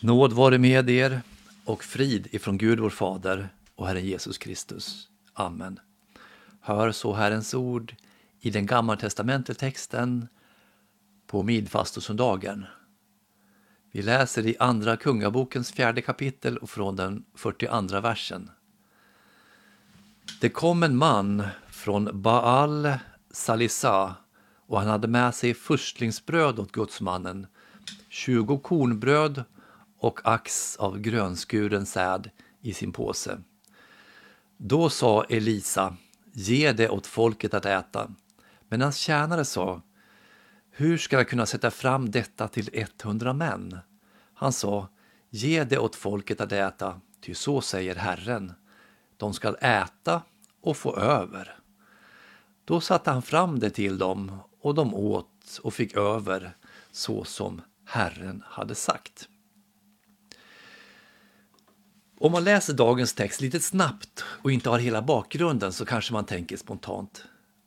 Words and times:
Nåd 0.00 0.32
vare 0.32 0.58
med 0.58 0.90
er 0.90 1.22
och 1.64 1.84
frid 1.84 2.26
ifrån 2.30 2.58
Gud 2.58 2.80
vår 2.80 2.90
Fader 2.90 3.48
och 3.74 3.86
Herren 3.86 4.04
Jesus 4.04 4.38
Kristus. 4.38 5.08
Amen. 5.32 5.80
Hör 6.60 6.92
så 6.92 7.12
Herrens 7.12 7.54
ord 7.54 7.94
i 8.40 8.50
den 8.50 8.66
gammaltestamentliga 8.66 9.56
texten 9.56 10.28
på 11.26 11.42
midfastosöndagen. 11.42 12.64
Vi 13.92 14.02
läser 14.02 14.46
i 14.46 14.56
Andra 14.58 14.96
Kungabokens 14.96 15.72
fjärde 15.72 16.02
kapitel 16.02 16.58
och 16.58 16.70
från 16.70 16.96
den 16.96 17.24
42 17.34 18.00
versen. 18.00 18.50
Det 20.40 20.48
kom 20.48 20.82
en 20.82 20.96
man 20.96 21.42
från 21.70 22.22
Baal 22.22 22.92
Salisa 23.30 24.14
och 24.66 24.78
han 24.78 24.88
hade 24.88 25.08
med 25.08 25.34
sig 25.34 25.54
förstlingsbröd 25.54 26.58
åt 26.58 26.72
gudsmannen, 26.72 27.46
20 28.08 28.58
kornbröd 28.58 29.44
och 30.04 30.20
ax 30.24 30.76
av 30.76 30.98
grönskuren 30.98 31.86
säd 31.86 32.30
i 32.60 32.74
sin 32.74 32.92
påse. 32.92 33.38
Då 34.56 34.90
sa 34.90 35.24
Elisa, 35.24 35.96
ge 36.32 36.72
det 36.72 36.88
åt 36.88 37.06
folket 37.06 37.54
att 37.54 37.66
äta. 37.66 38.10
Men 38.68 38.80
hans 38.80 38.96
tjänare 38.96 39.44
sa, 39.44 39.82
hur 40.70 40.98
ska 40.98 41.16
jag 41.16 41.28
kunna 41.28 41.46
sätta 41.46 41.70
fram 41.70 42.10
detta 42.10 42.48
till 42.48 42.70
100 43.02 43.32
män? 43.32 43.78
Han 44.34 44.52
sa, 44.52 44.88
ge 45.30 45.64
det 45.64 45.78
åt 45.78 45.96
folket 45.96 46.40
att 46.40 46.52
äta, 46.52 47.00
ty 47.20 47.34
så 47.34 47.60
säger 47.60 47.94
Herren. 47.94 48.52
De 49.16 49.34
skall 49.34 49.56
äta 49.60 50.22
och 50.60 50.76
få 50.76 50.96
över. 50.96 51.58
Då 52.64 52.80
satte 52.80 53.10
han 53.10 53.22
fram 53.22 53.58
det 53.58 53.70
till 53.70 53.98
dem 53.98 54.38
och 54.60 54.74
de 54.74 54.94
åt 54.94 55.60
och 55.62 55.74
fick 55.74 55.96
över 55.96 56.56
så 56.92 57.24
som 57.24 57.62
Herren 57.84 58.42
hade 58.46 58.74
sagt. 58.74 59.28
Om 62.18 62.32
man 62.32 62.44
läser 62.44 62.74
dagens 62.74 63.14
text 63.14 63.40
lite 63.40 63.60
snabbt 63.60 64.24
och 64.26 64.52
inte 64.52 64.70
har 64.70 64.78
hela 64.78 65.02
bakgrunden 65.02 65.72
så 65.72 65.84
kanske 65.84 66.12
man 66.12 66.24
tänker 66.24 66.56
spontant, 66.56 67.24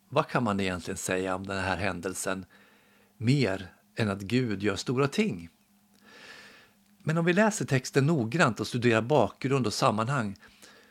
vad 0.09 0.27
kan 0.27 0.44
man 0.44 0.59
egentligen 0.59 0.97
säga 0.97 1.35
om 1.35 1.47
den 1.47 1.63
här 1.63 1.77
händelsen 1.77 2.45
mer 3.17 3.73
än 3.95 4.09
att 4.09 4.21
Gud 4.21 4.63
gör 4.63 4.75
stora 4.75 5.08
ting? 5.08 5.49
Men 7.03 7.17
om 7.17 7.25
vi 7.25 7.33
läser 7.33 7.66
texten 7.66 8.05
noggrant 8.05 8.59
och 8.59 8.67
studerar 8.67 9.02
bakgrund 9.02 9.67
och 9.67 9.73
sammanhang 9.73 10.36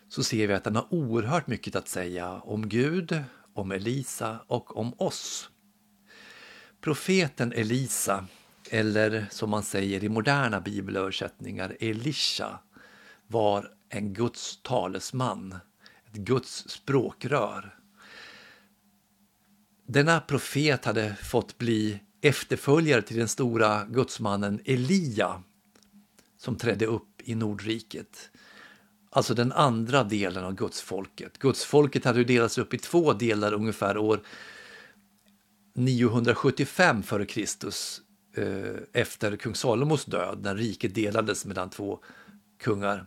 så 0.08 0.24
ser 0.24 0.46
vi 0.46 0.54
att 0.54 0.64
den 0.64 0.76
har 0.76 0.94
oerhört 0.94 1.46
mycket 1.46 1.76
att 1.76 1.88
säga 1.88 2.32
om 2.32 2.68
Gud, 2.68 3.22
om 3.54 3.72
Elisa 3.72 4.38
och 4.46 4.76
om 4.76 4.94
oss. 4.96 5.50
Profeten 6.80 7.52
Elisa, 7.52 8.26
eller 8.70 9.26
som 9.30 9.50
man 9.50 9.62
säger 9.62 10.04
i 10.04 10.08
moderna 10.08 10.60
bibelöversättningar 10.60 11.76
Elisha, 11.80 12.58
var 13.26 13.72
en 13.88 14.12
Guds 14.14 14.62
talesman, 14.62 15.54
ett 16.06 16.16
Guds 16.16 16.68
språkrör. 16.68 17.78
Denna 19.86 20.20
profet 20.20 20.84
hade 20.84 21.14
fått 21.14 21.58
bli 21.58 22.00
efterföljare 22.20 23.02
till 23.02 23.16
den 23.16 23.28
stora 23.28 23.84
gudsmannen 23.84 24.60
Elia 24.64 25.42
som 26.38 26.56
trädde 26.56 26.86
upp 26.86 27.22
i 27.24 27.34
Nordriket. 27.34 28.30
Alltså 29.10 29.34
den 29.34 29.52
andra 29.52 30.04
delen 30.04 30.44
av 30.44 30.54
gudsfolket. 30.54 31.38
Gudsfolket 31.38 32.04
hade 32.04 32.24
delats 32.24 32.58
upp 32.58 32.74
i 32.74 32.78
två 32.78 33.12
delar 33.12 33.52
ungefär 33.52 33.98
år 33.98 34.20
975 35.74 37.00
f.Kr. 37.00 37.44
Eh, 38.36 38.76
efter 38.92 39.36
kung 39.36 39.54
Salomos 39.54 40.04
död, 40.04 40.38
när 40.42 40.54
riket 40.54 40.94
delades 40.94 41.46
mellan 41.46 41.70
två 41.70 41.98
kungar. 42.58 43.06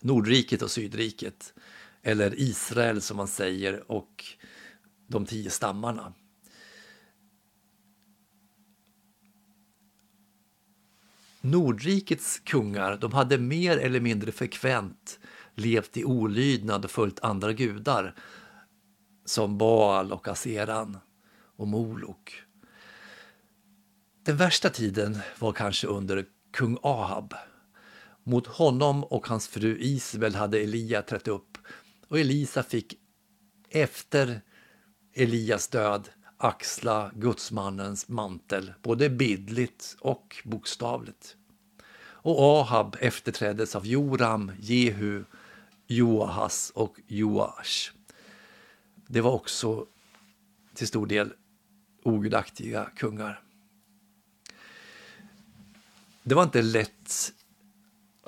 Nordriket 0.00 0.62
och 0.62 0.70
Sydriket, 0.70 1.54
eller 2.02 2.40
Israel 2.40 3.00
som 3.00 3.16
man 3.16 3.28
säger, 3.28 3.92
och 3.92 4.24
de 5.06 5.26
tio 5.26 5.50
stammarna. 5.50 6.12
Nordrikets 11.40 12.38
kungar 12.38 12.96
de 12.96 13.12
hade 13.12 13.38
mer 13.38 13.78
eller 13.78 14.00
mindre 14.00 14.32
frekvent 14.32 15.18
levt 15.54 15.96
i 15.96 16.04
olydnad 16.04 16.84
och 16.84 16.90
följt 16.90 17.20
andra 17.20 17.52
gudar 17.52 18.14
som 19.24 19.58
Baal 19.58 20.12
och 20.12 20.28
Aseran 20.28 20.98
och 21.56 21.68
Molok. 21.68 22.42
Den 24.22 24.36
värsta 24.36 24.70
tiden 24.70 25.18
var 25.38 25.52
kanske 25.52 25.86
under 25.86 26.26
kung 26.52 26.78
Ahab. 26.82 27.34
Mot 28.28 28.46
honom 28.46 29.04
och 29.04 29.26
hans 29.26 29.48
fru 29.48 29.78
Isabel 29.80 30.34
hade 30.34 30.58
Elia 30.58 31.02
trätt 31.02 31.28
upp 31.28 31.58
och 32.08 32.18
Elisa 32.18 32.62
fick 32.62 32.94
efter 33.70 34.40
Elias 35.14 35.68
död 35.68 36.08
axla 36.36 37.10
gudsmannens 37.14 38.08
mantel, 38.08 38.72
både 38.82 39.10
bildligt 39.10 39.96
och 40.00 40.36
bokstavligt. 40.44 41.36
Och 42.00 42.40
Ahab 42.40 42.96
efterträddes 43.00 43.76
av 43.76 43.86
Joram, 43.86 44.52
Jehu, 44.60 45.24
Joahas 45.86 46.72
och 46.74 47.00
Joash. 47.06 47.92
Det 49.06 49.20
var 49.20 49.32
också 49.32 49.86
till 50.74 50.88
stor 50.88 51.06
del 51.06 51.32
ogudaktiga 52.02 52.90
kungar. 52.96 53.42
Det 56.22 56.34
var 56.34 56.42
inte 56.42 56.62
lätt 56.62 57.32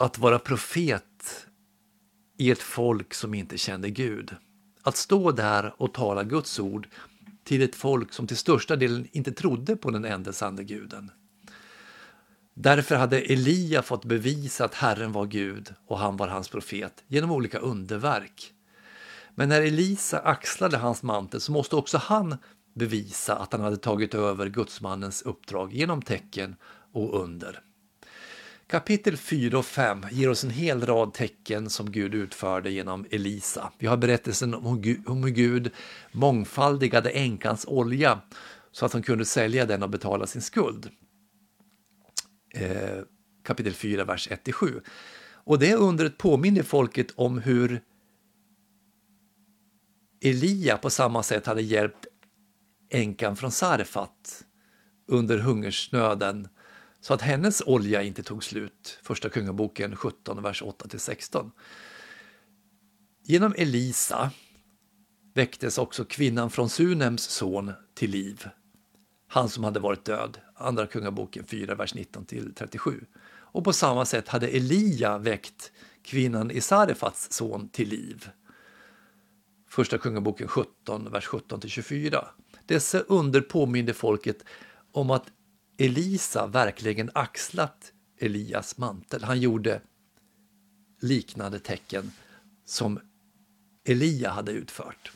att 0.01 0.19
vara 0.19 0.39
profet 0.39 1.47
i 2.39 2.51
ett 2.51 2.63
folk 2.63 3.15
som 3.15 3.35
inte 3.35 3.59
kände 3.59 3.91
Gud. 3.91 4.37
Att 4.83 4.97
stå 4.97 5.33
där 5.33 5.75
och 5.77 5.95
tala 5.95 6.25
Guds 6.25 6.59
ord 6.59 6.89
till 7.45 7.63
ett 7.63 7.75
folk 7.75 8.13
som 8.13 8.27
till 8.27 8.37
största 8.37 8.77
delen 8.77 9.09
inte 9.13 9.33
trodde 9.33 9.77
på 9.77 9.91
den 9.91 10.05
enda 10.05 10.33
sanne 10.33 10.65
guden. 10.65 11.11
Därför 12.55 12.97
hade 12.97 13.21
Elia 13.21 13.83
fått 13.83 14.05
bevisa 14.05 14.65
att 14.65 14.75
Herren 14.75 15.13
var 15.13 15.27
Gud 15.27 15.75
och 15.87 15.99
han 15.99 16.17
var 16.17 16.29
hans 16.29 16.49
profet 16.49 17.05
genom 17.07 17.31
olika 17.31 17.59
underverk. 17.59 18.53
Men 19.35 19.49
när 19.49 19.63
Elisa 19.63 20.19
axlade 20.19 20.77
hans 20.77 21.03
mantel 21.03 21.41
så 21.41 21.53
måste 21.53 21.77
också 21.77 21.99
han 21.99 22.37
bevisa 22.75 23.37
att 23.37 23.53
han 23.53 23.63
hade 23.63 23.77
tagit 23.77 24.15
över 24.15 24.49
gudsmannens 24.49 25.23
uppdrag 25.23 25.73
genom 25.73 26.03
tecken 26.03 26.57
och 26.93 27.23
under. 27.23 27.63
Kapitel 28.71 29.17
4 29.17 29.59
och 29.59 29.67
5 29.67 30.05
ger 30.11 30.31
oss 30.31 30.45
en 30.45 30.51
hel 30.51 30.87
rad 30.87 31.15
tecken 31.15 31.71
som 31.71 31.93
Gud 31.93 32.15
utförde 32.15 32.71
genom 32.71 33.07
Elisa. 33.11 33.73
Vi 33.79 33.87
har 33.87 33.97
berättelsen 33.97 34.55
om 34.55 35.25
hur 35.25 35.31
Gud 35.31 35.71
mångfaldigade 36.13 37.11
änkans 37.11 37.65
olja 37.69 38.21
så 38.73 38.87
att 38.87 38.93
hon 38.93 39.03
kunde 39.03 39.25
sälja 39.25 39.67
den 39.67 39.83
och 39.83 39.91
betala 39.91 40.27
sin 40.27 40.43
skuld. 40.43 40.91
Eh, 42.55 42.99
kapitel 43.45 43.75
4, 43.75 44.05
vers 44.05 44.29
1-7. 44.31 44.81
Och 45.45 45.59
det 45.59 45.75
undret 45.75 46.19
påminner 46.19 46.63
folket 46.63 47.11
om 47.17 47.39
hur 47.39 47.83
Elia 50.21 50.77
på 50.77 50.91
samma 50.91 51.23
sätt 51.23 51.47
hade 51.47 51.63
hjälpt 51.63 52.07
änkan 52.91 53.37
från 53.37 53.51
Sarfat 53.51 54.45
under 55.07 55.39
hungersnöden 55.39 56.49
så 57.01 57.15
att 57.15 57.23
hennes 57.23 57.63
olja 57.67 58.03
inte 58.03 58.23
tog 58.23 58.45
slut. 58.45 58.99
Första 59.03 59.29
Kungaboken 59.29 59.97
17, 59.97 60.43
vers 60.43 60.63
8-16. 60.63 61.51
Genom 63.23 63.55
Elisa 63.57 64.31
väcktes 65.35 65.79
också 65.79 66.05
kvinnan 66.05 66.51
från 66.51 66.69
Sunems 66.69 67.23
son 67.23 67.73
till 67.95 68.11
liv. 68.11 68.49
Han 69.29 69.49
som 69.49 69.65
hade 69.65 69.81
varit 69.81 70.05
död. 70.05 70.39
Andra 70.55 70.87
Kungaboken 70.87 71.45
4, 71.45 71.75
vers 71.75 71.95
19-37. 71.95 73.05
Och 73.53 73.65
på 73.65 73.73
samma 73.73 74.05
sätt 74.05 74.29
hade 74.29 74.49
Elia 74.49 75.19
väckt 75.19 75.73
kvinnan 76.03 76.51
i 76.51 76.61
Sarefats 76.61 77.33
son 77.33 77.69
till 77.69 77.89
liv. 77.89 78.29
Första 79.69 79.99
Kungaboken 79.99 80.49
17, 80.49 81.13
vers 81.13 81.29
17-24. 81.29 82.25
Dessa 82.67 83.01
under 83.01 83.41
påminde 83.41 83.95
folket 83.95 84.45
om 84.93 85.11
att 85.11 85.27
Elisa 85.81 86.47
verkligen 86.47 87.11
axlat 87.15 87.93
Elias 88.19 88.79
mantel. 88.79 89.25
Han 89.25 89.41
gjorde 89.41 89.81
liknande 91.01 91.59
tecken 91.59 92.13
som 92.65 93.01
Elia 93.85 94.31
hade 94.31 94.53
utfört. 94.53 95.13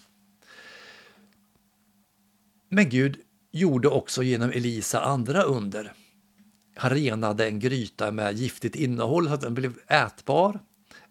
Men 2.68 2.88
Gud 2.88 3.20
gjorde 3.50 3.88
också 3.88 4.22
genom 4.22 4.50
Elisa 4.50 5.00
andra 5.00 5.42
under. 5.42 5.92
Han 6.76 6.90
renade 6.90 7.46
en 7.46 7.60
gryta 7.60 8.10
med 8.10 8.36
giftigt 8.36 8.76
innehåll 8.76 9.26
så 9.26 9.34
att 9.34 9.40
den 9.40 9.54
blev 9.54 9.78
ätbar. 9.86 10.60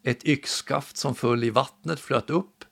Ett 0.03 0.25
yxskaft 0.25 0.97
som 0.97 1.15
föll 1.15 1.43
i 1.43 1.49
vattnet 1.49 1.99
flöt 1.99 2.29
upp 2.29 2.62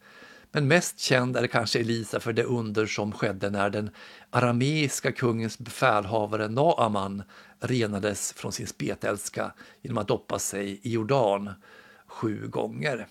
men 0.52 0.68
mest 0.68 1.00
känd 1.00 1.38
är 1.38 1.48
kanske 1.48 1.80
Elisa 1.80 2.20
för 2.20 2.34
det 2.34 2.44
under 2.44 2.86
som 2.86 3.12
skedde 3.12 3.50
när 3.50 3.70
den 3.70 3.90
arameiska 4.30 5.12
kungens 5.12 5.60
befälhavare 5.60 6.48
Naaman 6.48 7.24
renades 7.60 8.34
från 8.34 8.52
sin 8.52 8.68
spetälska 8.68 9.54
genom 9.82 9.98
att 9.98 10.08
doppa 10.08 10.40
sig 10.40 10.80
i 10.84 10.92
Jordan 10.92 11.50
sju 12.08 12.48
gånger. 12.48 13.08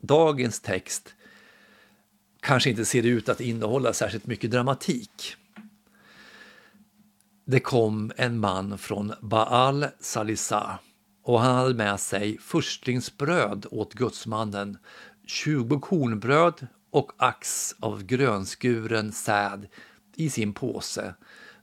Dagens 0.00 0.60
text 0.60 1.14
kanske 2.40 2.70
inte 2.70 2.84
ser 2.84 3.02
ut 3.02 3.28
att 3.28 3.40
innehålla 3.40 3.92
särskilt 3.92 4.26
mycket 4.26 4.50
dramatik. 4.50 5.36
Det 7.44 7.60
kom 7.60 8.12
en 8.16 8.40
man 8.40 8.78
från 8.78 9.12
Baal 9.20 9.86
Salisa 10.00 10.78
och 11.22 11.40
han 11.40 11.56
hade 11.56 11.74
med 11.74 12.00
sig 12.00 12.38
förstlingsbröd 12.38 13.66
åt 13.70 13.94
gudsmannen, 13.94 14.78
20 15.26 15.80
kornbröd 15.80 16.66
och 16.90 17.12
ax 17.16 17.74
av 17.80 18.02
grönskuren 18.02 19.12
säd 19.12 19.66
i 20.16 20.30
sin 20.30 20.54
påse. 20.54 21.14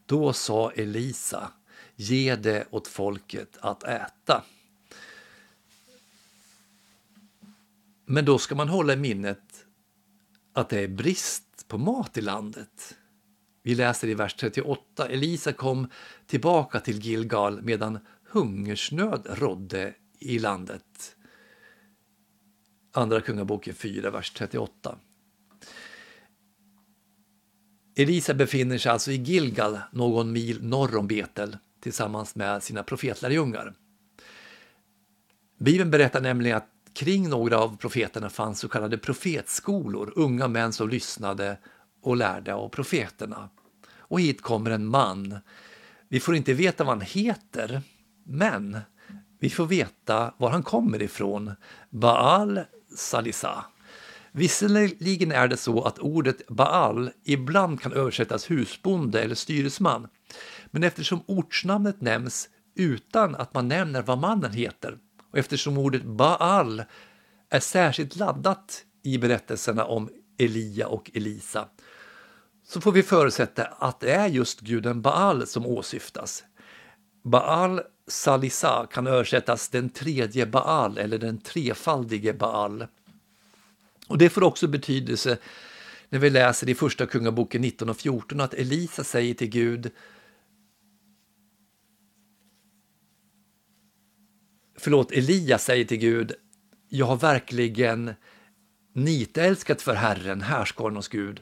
Då 0.06 0.34
sa 0.34 0.72
Elisa, 0.72 1.52
ge 1.96 2.36
det 2.36 2.68
åt 2.72 2.88
folket 2.88 3.58
att 3.62 3.84
äta. 3.84 4.44
Men 8.06 8.26
då 8.26 8.38
ska 8.38 8.56
man 8.56 8.70
hålla 8.70 8.94
i 8.94 8.98
minnet 8.98 9.66
att 10.54 10.70
det 10.70 10.80
är 10.80 10.88
brist 10.88 11.68
på 11.68 11.78
mat 11.78 12.18
i 12.18 12.22
landet. 12.22 12.96
Vi 13.64 13.76
läser 13.76 14.08
i 14.08 14.14
vers 14.14 14.34
38. 14.34 15.08
Elisa 15.08 15.54
kom 15.54 15.88
tillbaka 16.26 16.80
till 16.80 17.00
Gilgal 17.00 17.62
medan 17.62 18.00
hungersnöd 18.30 19.28
rådde 19.30 19.94
i 20.20 20.40
landet. 20.40 21.16
Andra 22.94 23.22
Kungaboken 23.22 23.74
4, 23.74 24.12
vers 24.12 24.32
38. 24.32 24.96
Elisa 27.96 28.34
befinner 28.34 28.78
sig 28.78 28.92
alltså 28.92 29.12
i 29.12 29.16
Gilgal, 29.16 29.80
någon 29.92 30.32
mil 30.32 30.64
norr 30.64 30.98
om 30.98 31.08
Betel, 31.08 31.58
tillsammans 31.82 32.36
med 32.36 32.64
sina 32.64 32.84
profetlärjungar. 32.84 33.74
Bibeln 35.58 35.92
berättar 35.92 36.22
nämligen 36.22 36.58
att 36.58 36.68
kring 36.94 37.30
några 37.30 37.58
av 37.58 37.78
profeterna 37.78 38.30
fanns 38.30 38.60
så 38.60 38.68
kallade 38.68 38.98
profetskolor, 38.98 40.14
unga 40.16 40.48
män 40.48 40.74
som 40.74 40.90
lyssnade 40.90 41.58
och 42.02 42.18
lärde 42.18 42.54
av 42.54 42.70
profeterna. 42.70 43.50
Och 43.98 44.22
hit 44.22 44.42
kommer 44.42 44.72
en 44.72 44.86
man. 44.86 45.38
Vi 46.08 46.20
får 46.20 46.36
inte 46.36 46.54
veta 46.54 46.84
vad 46.84 46.98
han 46.98 47.08
heter, 47.08 47.82
men 48.24 48.78
vi 49.40 49.50
får 49.50 49.66
veta 49.66 50.34
var 50.38 50.50
han 50.50 50.64
kommer 50.64 51.02
ifrån. 51.02 51.52
Baal 51.90 52.62
Salisa. 52.96 53.66
Visserligen 54.32 55.32
är 55.32 55.48
det 55.48 55.58
så 55.58 55.84
att 55.84 56.00
ordet 56.00 56.48
Baal 56.48 57.12
ibland 57.24 57.82
kan 57.82 57.94
översättas 57.94 58.52
husbonde 58.52 59.22
eller 59.22 59.36
styresman. 59.36 60.08
Men 60.66 60.84
eftersom 60.84 61.24
ortsnamnet 61.28 62.02
nämns 62.02 62.50
utan 62.76 63.36
att 63.36 63.54
man 63.54 63.68
nämner 63.68 64.02
vad 64.02 64.18
mannen 64.18 64.52
heter 64.52 64.98
och 65.32 65.38
eftersom 65.38 65.78
ordet 65.78 66.04
Baal 66.04 66.84
är 67.50 67.60
särskilt 67.60 68.16
laddat 68.16 68.84
i 69.04 69.18
berättelserna 69.18 69.86
om 69.86 70.10
Elia 70.38 70.88
och 70.88 71.12
Elisa 71.14 71.68
så 72.68 72.82
får 72.82 72.92
vi 72.92 73.04
förutsätta 73.04 73.64
att 73.64 74.00
det 74.00 74.12
är 74.12 74.28
just 74.28 74.60
guden 74.60 75.02
Baal 75.02 75.48
som 75.48 75.66
åsyftas. 75.66 76.44
Baal 77.24 77.82
Salisa 78.08 78.88
kan 78.92 79.08
översättas 79.08 79.70
den 79.70 79.90
tredje 79.90 80.46
Baal 80.46 80.98
eller 80.98 81.18
den 81.18 81.38
trefaldige 81.38 82.34
Baal. 82.34 82.88
Och 84.08 84.18
Det 84.18 84.30
får 84.30 84.44
också 84.44 84.68
betydelse 84.68 85.38
när 86.10 86.20
vi 86.20 86.30
läser 86.30 86.70
i 86.70 86.76
Första 86.76 87.06
Kungaboken 87.06 87.62
19 87.62 87.90
och 87.90 87.98
14 87.98 88.42
att 88.42 88.54
Elisa 88.54 89.04
säger 89.04 89.34
till 89.34 89.50
Gud 89.50 89.92
Förlåt, 94.84 95.12
Elia 95.12 95.58
säger 95.58 95.86
till 95.86 95.98
Gud 95.98 96.34
Jag 96.90 97.06
har 97.06 97.16
verkligen 97.16 98.14
nitälskat 98.94 99.82
för 99.82 99.94
Herren, 99.94 100.42
härskarnas 100.42 101.08
Gud. 101.08 101.42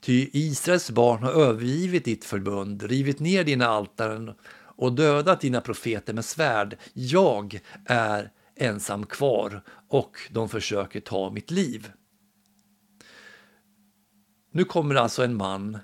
Ty 0.00 0.30
Israels 0.32 0.90
barn 0.90 1.22
har 1.22 1.32
övergivit 1.32 2.04
ditt 2.04 2.24
förbund, 2.24 2.82
rivit 2.82 3.20
ner 3.20 3.44
dina 3.44 3.66
altaren 3.66 4.32
och 4.78 4.92
dödat 4.92 5.40
dina 5.40 5.60
profeter 5.60 6.12
med 6.12 6.24
svärd. 6.24 6.76
Jag 6.92 7.60
är 7.84 8.30
ensam 8.56 9.06
kvar 9.06 9.62
och 9.88 10.16
de 10.30 10.48
försöker 10.48 11.00
ta 11.00 11.30
mitt 11.30 11.50
liv. 11.50 11.92
Nu 14.52 14.64
kommer 14.64 14.94
alltså 14.94 15.24
en 15.24 15.36
man 15.36 15.78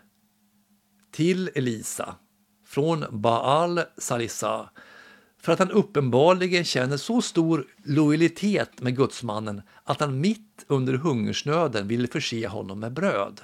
till 1.13 1.51
Elisa 1.55 2.15
från 2.67 3.05
Baal 3.11 3.81
Salisa 3.99 4.71
för 5.41 5.53
att 5.53 5.59
han 5.59 5.71
uppenbarligen 5.71 6.65
känner 6.65 6.97
så 6.97 7.23
stor 7.23 7.67
lojalitet 7.85 8.81
med 8.81 8.97
gudsmannen 8.97 9.63
att 9.85 10.01
han 10.01 10.21
mitt 10.21 10.65
under 10.69 10.95
hungersnöden 10.95 11.89
vill 11.89 12.09
förse 12.09 12.49
honom 12.49 12.81
med 12.81 12.93
bröd. 12.93 13.41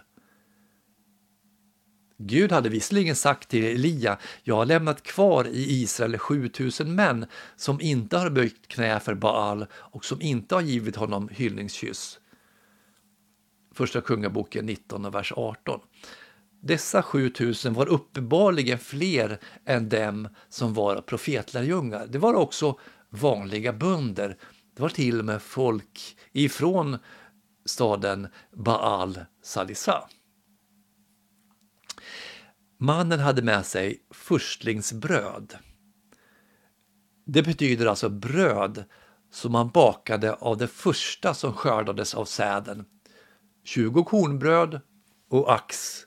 Gud 2.22 2.52
hade 2.52 2.68
visserligen 2.68 3.16
sagt 3.16 3.48
till 3.48 3.64
Elia, 3.64 4.18
jag 4.42 4.56
har 4.56 4.66
lämnat 4.66 5.02
kvar 5.02 5.44
i 5.44 5.82
Israel 5.82 6.18
7000 6.18 6.94
män 6.94 7.26
som 7.56 7.80
inte 7.80 8.18
har 8.18 8.30
böjt 8.30 8.68
knä 8.68 9.00
för 9.00 9.14
Baal 9.14 9.66
och 9.72 10.04
som 10.04 10.22
inte 10.22 10.54
har 10.54 10.62
givit 10.62 10.96
honom 10.96 11.28
hyllningskyss. 11.32 12.20
Första 13.74 14.00
Kungaboken 14.00 14.66
19 14.66 15.10
vers 15.10 15.32
18. 15.36 15.80
Dessa 16.62 17.02
7000 17.02 17.74
var 17.74 17.88
uppenbarligen 17.88 18.78
fler 18.78 19.38
än 19.64 19.88
dem 19.88 20.28
som 20.48 20.74
var 20.74 21.00
profetlärjungar. 21.00 22.06
Det 22.06 22.18
var 22.18 22.34
också 22.34 22.78
vanliga 23.10 23.72
bönder. 23.72 24.36
Det 24.76 24.82
var 24.82 24.88
till 24.88 25.18
och 25.18 25.24
med 25.24 25.42
folk 25.42 26.16
ifrån 26.32 26.98
staden 27.64 28.28
Baal 28.52 29.20
Salisa. 29.42 30.08
Mannen 32.82 33.20
hade 33.20 33.42
med 33.42 33.66
sig 33.66 34.02
förstlingsbröd. 34.10 35.54
Det 37.26 37.42
betyder 37.42 37.86
alltså 37.86 38.08
bröd 38.08 38.84
som 39.30 39.52
man 39.52 39.70
bakade 39.70 40.34
av 40.34 40.56
det 40.56 40.68
första 40.68 41.34
som 41.34 41.52
skördades 41.52 42.14
av 42.14 42.24
säden. 42.24 42.84
20 43.64 44.04
kornbröd 44.04 44.80
och 45.30 45.52
ax 45.52 46.00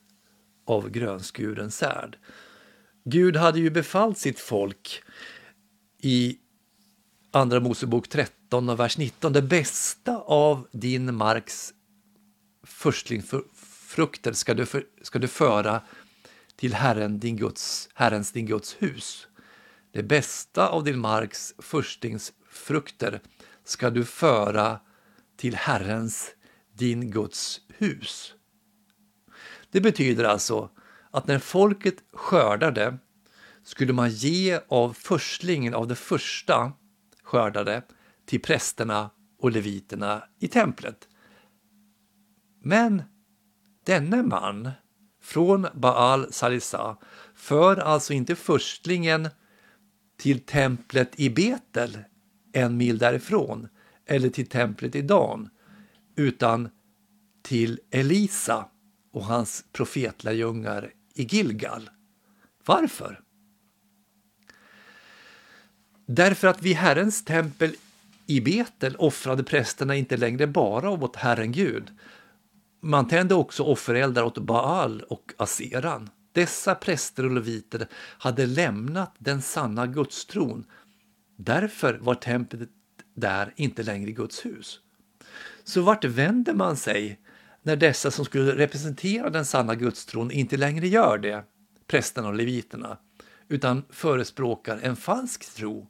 av 0.65 0.89
grönskuren 0.89 1.71
säd. 1.71 2.15
Gud 3.05 3.35
hade 3.35 3.59
ju 3.59 3.69
befallt 3.69 4.17
sitt 4.17 4.39
folk 4.39 5.03
i 5.99 6.37
Andra 7.31 7.59
Mosebok 7.59 8.07
13 8.07 8.69
och 8.69 8.79
vers 8.79 8.98
19. 8.98 9.33
Det 9.33 9.41
bästa 9.41 10.17
av 10.17 10.67
din 10.71 11.15
marks 11.15 11.74
förstlingsfrukter 12.63 14.33
ska 14.33 14.53
du, 14.53 14.65
för, 14.65 14.86
ska 15.01 15.19
du 15.19 15.27
föra 15.27 15.81
till 16.55 16.74
Herren 16.74 17.19
din 17.19 17.38
Guds, 17.38 17.89
Herrens 17.93 18.31
din 18.31 18.45
Guds 18.45 18.75
hus. 18.79 19.27
Det 19.91 20.03
bästa 20.03 20.67
av 20.67 20.83
din 20.83 21.00
marks 21.00 21.53
förstingsfrukter 21.57 23.22
ska 23.63 23.89
du 23.89 24.05
föra 24.05 24.79
till 25.38 25.55
Herrens 25.55 26.31
din 26.74 27.12
Guds 27.12 27.62
hus. 27.67 28.33
Det 29.72 29.81
betyder 29.81 30.24
alltså 30.24 30.69
att 31.12 31.27
när 31.27 31.39
folket 31.39 31.95
skördade 32.13 32.98
skulle 33.63 33.93
man 33.93 34.10
ge 34.10 34.60
av 34.67 34.93
förstlingen 34.93 35.74
av 35.74 35.88
det 35.88 35.95
första 35.95 36.72
skördade 37.24 37.81
till 38.25 38.41
prästerna 38.41 39.10
och 39.39 39.51
leviterna 39.51 40.24
i 40.39 40.48
templet. 40.48 41.07
Men 42.63 43.03
denne 43.86 44.24
man 44.24 44.72
från 45.24 45.68
Baal 45.74 46.34
Salisa 46.34 46.98
för 47.36 47.77
alltså 47.77 48.13
inte 48.13 48.36
förstlingen 48.36 49.30
till 50.18 50.39
templet 50.39 51.20
i 51.20 51.30
Betel, 51.30 51.98
en 52.53 52.77
mil 52.77 52.98
därifrån, 52.98 53.68
eller 54.06 54.30
till 54.30 54.48
templet 54.48 54.96
i 54.96 55.01
Dan, 55.01 55.50
utan 56.15 56.70
till 57.42 57.80
Elisa 57.92 58.65
och 59.12 59.25
hans 59.25 59.65
profetlärjungar 59.72 60.92
i 61.13 61.24
Gilgal. 61.24 61.89
Varför? 62.65 63.20
Därför 66.06 66.48
att 66.48 66.62
vid 66.62 66.75
Herrens 66.75 67.25
tempel 67.25 67.75
i 68.25 68.42
Betel 68.42 68.96
offrade 68.96 69.44
prästerna 69.44 69.96
inte 69.96 70.18
längre 70.18 70.48
bara 70.48 70.89
åt 70.89 71.15
Herren 71.15 71.51
Gud. 71.51 71.92
Man 72.85 73.07
tände 73.07 73.35
också 73.35 73.63
offereldar 73.63 74.23
åt 74.23 74.37
Baal 74.37 75.01
och 75.01 75.33
Aseran. 75.37 76.09
Dessa 76.31 76.75
präster 76.75 77.25
och 77.25 77.31
leviter 77.31 77.87
hade 77.93 78.45
lämnat 78.45 79.15
den 79.17 79.41
sanna 79.41 79.87
gudstron. 79.87 80.65
Därför 81.37 81.93
var 81.93 82.15
templet 82.15 82.69
där 83.15 83.53
inte 83.55 83.83
längre 83.83 84.11
Guds 84.11 84.45
hus. 84.45 84.79
Så 85.63 85.81
vart 85.81 86.05
vänder 86.05 86.53
man 86.53 86.77
sig 86.77 87.19
när 87.61 87.75
dessa 87.75 88.11
som 88.11 88.25
skulle 88.25 88.55
representera 88.55 89.29
den 89.29 89.45
sanna 89.45 89.75
gudstron 89.75 90.31
inte 90.31 90.57
längre 90.57 90.87
gör 90.87 91.17
det, 91.17 91.43
prästerna 91.87 92.27
och 92.27 92.35
leviterna, 92.35 92.97
utan 93.47 93.83
förespråkar 93.89 94.79
en 94.83 94.95
falsk 94.95 95.55
tro? 95.55 95.87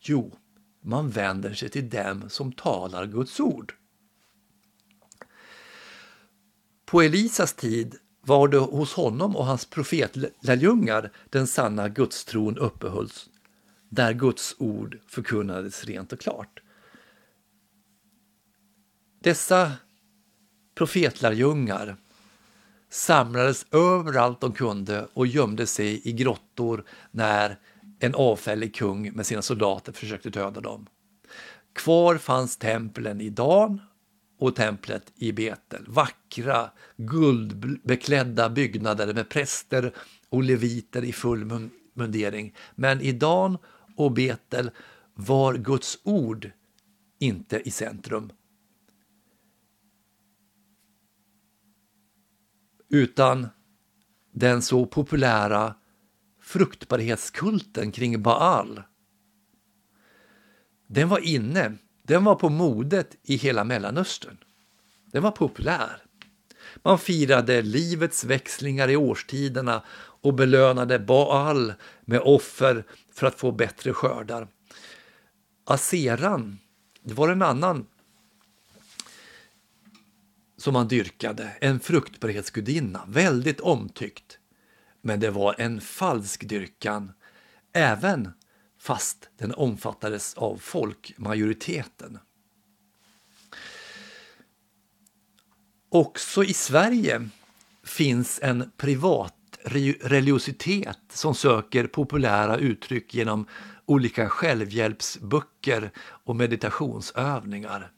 Jo, 0.00 0.36
man 0.82 1.10
vänder 1.10 1.54
sig 1.54 1.68
till 1.68 1.90
dem 1.90 2.24
som 2.28 2.52
talar 2.52 3.06
Guds 3.06 3.40
ord. 3.40 3.74
På 6.92 7.02
Elisas 7.02 7.52
tid 7.52 7.96
var 8.20 8.48
det 8.48 8.58
hos 8.58 8.94
honom 8.94 9.36
och 9.36 9.46
hans 9.46 9.66
profetlärjungar 9.66 11.12
den 11.30 11.46
sanna 11.46 11.88
gudstron 11.88 12.58
uppehölls, 12.58 13.30
där 13.88 14.12
Guds 14.12 14.54
ord 14.58 14.98
förkunnades 15.08 15.84
rent 15.84 16.12
och 16.12 16.20
klart. 16.20 16.62
Dessa 19.20 19.72
profetlärjungar 20.74 21.96
samlades 22.90 23.66
överallt 23.70 24.40
de 24.40 24.52
kunde 24.52 25.08
och 25.14 25.26
gömde 25.26 25.66
sig 25.66 26.08
i 26.08 26.12
grottor 26.12 26.84
när 27.10 27.58
en 27.98 28.14
avfällig 28.14 28.74
kung 28.74 29.12
med 29.12 29.26
sina 29.26 29.42
soldater 29.42 29.92
försökte 29.92 30.30
döda 30.30 30.60
dem. 30.60 30.86
Kvar 31.72 32.18
fanns 32.18 32.56
templen 32.56 33.20
i 33.20 33.30
Dan 33.30 33.80
och 34.42 34.56
templet 34.56 35.12
i 35.16 35.32
Betel. 35.32 35.84
Vackra, 35.88 36.70
guldbeklädda 36.96 38.50
byggnader 38.50 39.14
med 39.14 39.28
präster 39.28 39.94
och 40.28 40.42
leviter 40.42 41.04
i 41.04 41.12
full 41.12 41.70
mundering. 41.94 42.54
Men 42.74 43.00
i 43.00 43.12
Dan 43.12 43.58
och 43.96 44.12
Betel 44.12 44.70
var 45.14 45.54
Guds 45.54 45.98
ord 46.02 46.50
inte 47.18 47.68
i 47.68 47.70
centrum. 47.70 48.32
Utan 52.88 53.48
den 54.32 54.62
så 54.62 54.86
populära 54.86 55.74
fruktbarhetskulten 56.40 57.92
kring 57.92 58.22
Baal. 58.22 58.82
Den 60.86 61.08
var 61.08 61.18
inne, 61.18 61.76
den 62.02 62.24
var 62.24 62.34
på 62.34 62.48
modet 62.48 63.16
i 63.22 63.36
hela 63.36 63.64
Mellanöstern. 63.64 64.36
Den 65.12 65.22
var 65.22 65.30
populär. 65.30 66.02
Man 66.82 66.98
firade 66.98 67.62
livets 67.62 68.24
växlingar 68.24 68.88
i 68.88 68.96
årstiderna 68.96 69.82
och 69.94 70.34
belönade 70.34 70.98
Baal 70.98 71.74
med 72.04 72.20
offer 72.20 72.84
för 73.12 73.26
att 73.26 73.38
få 73.38 73.52
bättre 73.52 73.92
skördar. 73.92 74.48
Aseran, 75.64 76.58
det 77.02 77.14
var 77.14 77.28
en 77.28 77.42
annan 77.42 77.86
som 80.56 80.72
man 80.72 80.88
dyrkade, 80.88 81.56
en 81.60 81.80
fruktbarhetsgudinna, 81.80 83.04
väldigt 83.08 83.60
omtyckt. 83.60 84.38
Men 85.00 85.20
det 85.20 85.30
var 85.30 85.54
en 85.58 85.80
falsk 85.80 86.48
dyrkan, 86.48 87.12
även 87.72 88.32
fast 88.82 89.28
den 89.38 89.54
omfattades 89.54 90.34
av 90.34 90.56
folkmajoriteten. 90.56 92.18
Också 95.88 96.44
i 96.44 96.54
Sverige 96.54 97.28
finns 97.82 98.40
en 98.42 98.72
privat 98.76 99.34
religiositet 100.00 100.98
som 101.08 101.34
söker 101.34 101.86
populära 101.86 102.56
uttryck 102.56 103.14
genom 103.14 103.46
olika 103.86 104.28
självhjälpsböcker 104.28 105.90
och 105.98 106.36
meditationsövningar. 106.36 107.92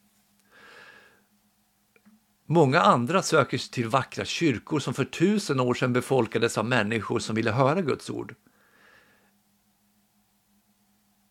Många 2.45 2.81
andra 2.81 3.21
söker 3.21 3.57
sig 3.57 3.71
till 3.71 3.87
vackra 3.87 4.25
kyrkor 4.25 4.79
som 4.79 4.93
för 4.93 5.05
tusen 5.05 5.59
år 5.59 5.73
sedan 5.73 5.93
befolkades 5.93 6.57
av 6.57 6.65
människor 6.65 7.19
som 7.19 7.35
ville 7.35 7.51
höra 7.51 7.81
Guds 7.81 8.09
ord. 8.09 8.35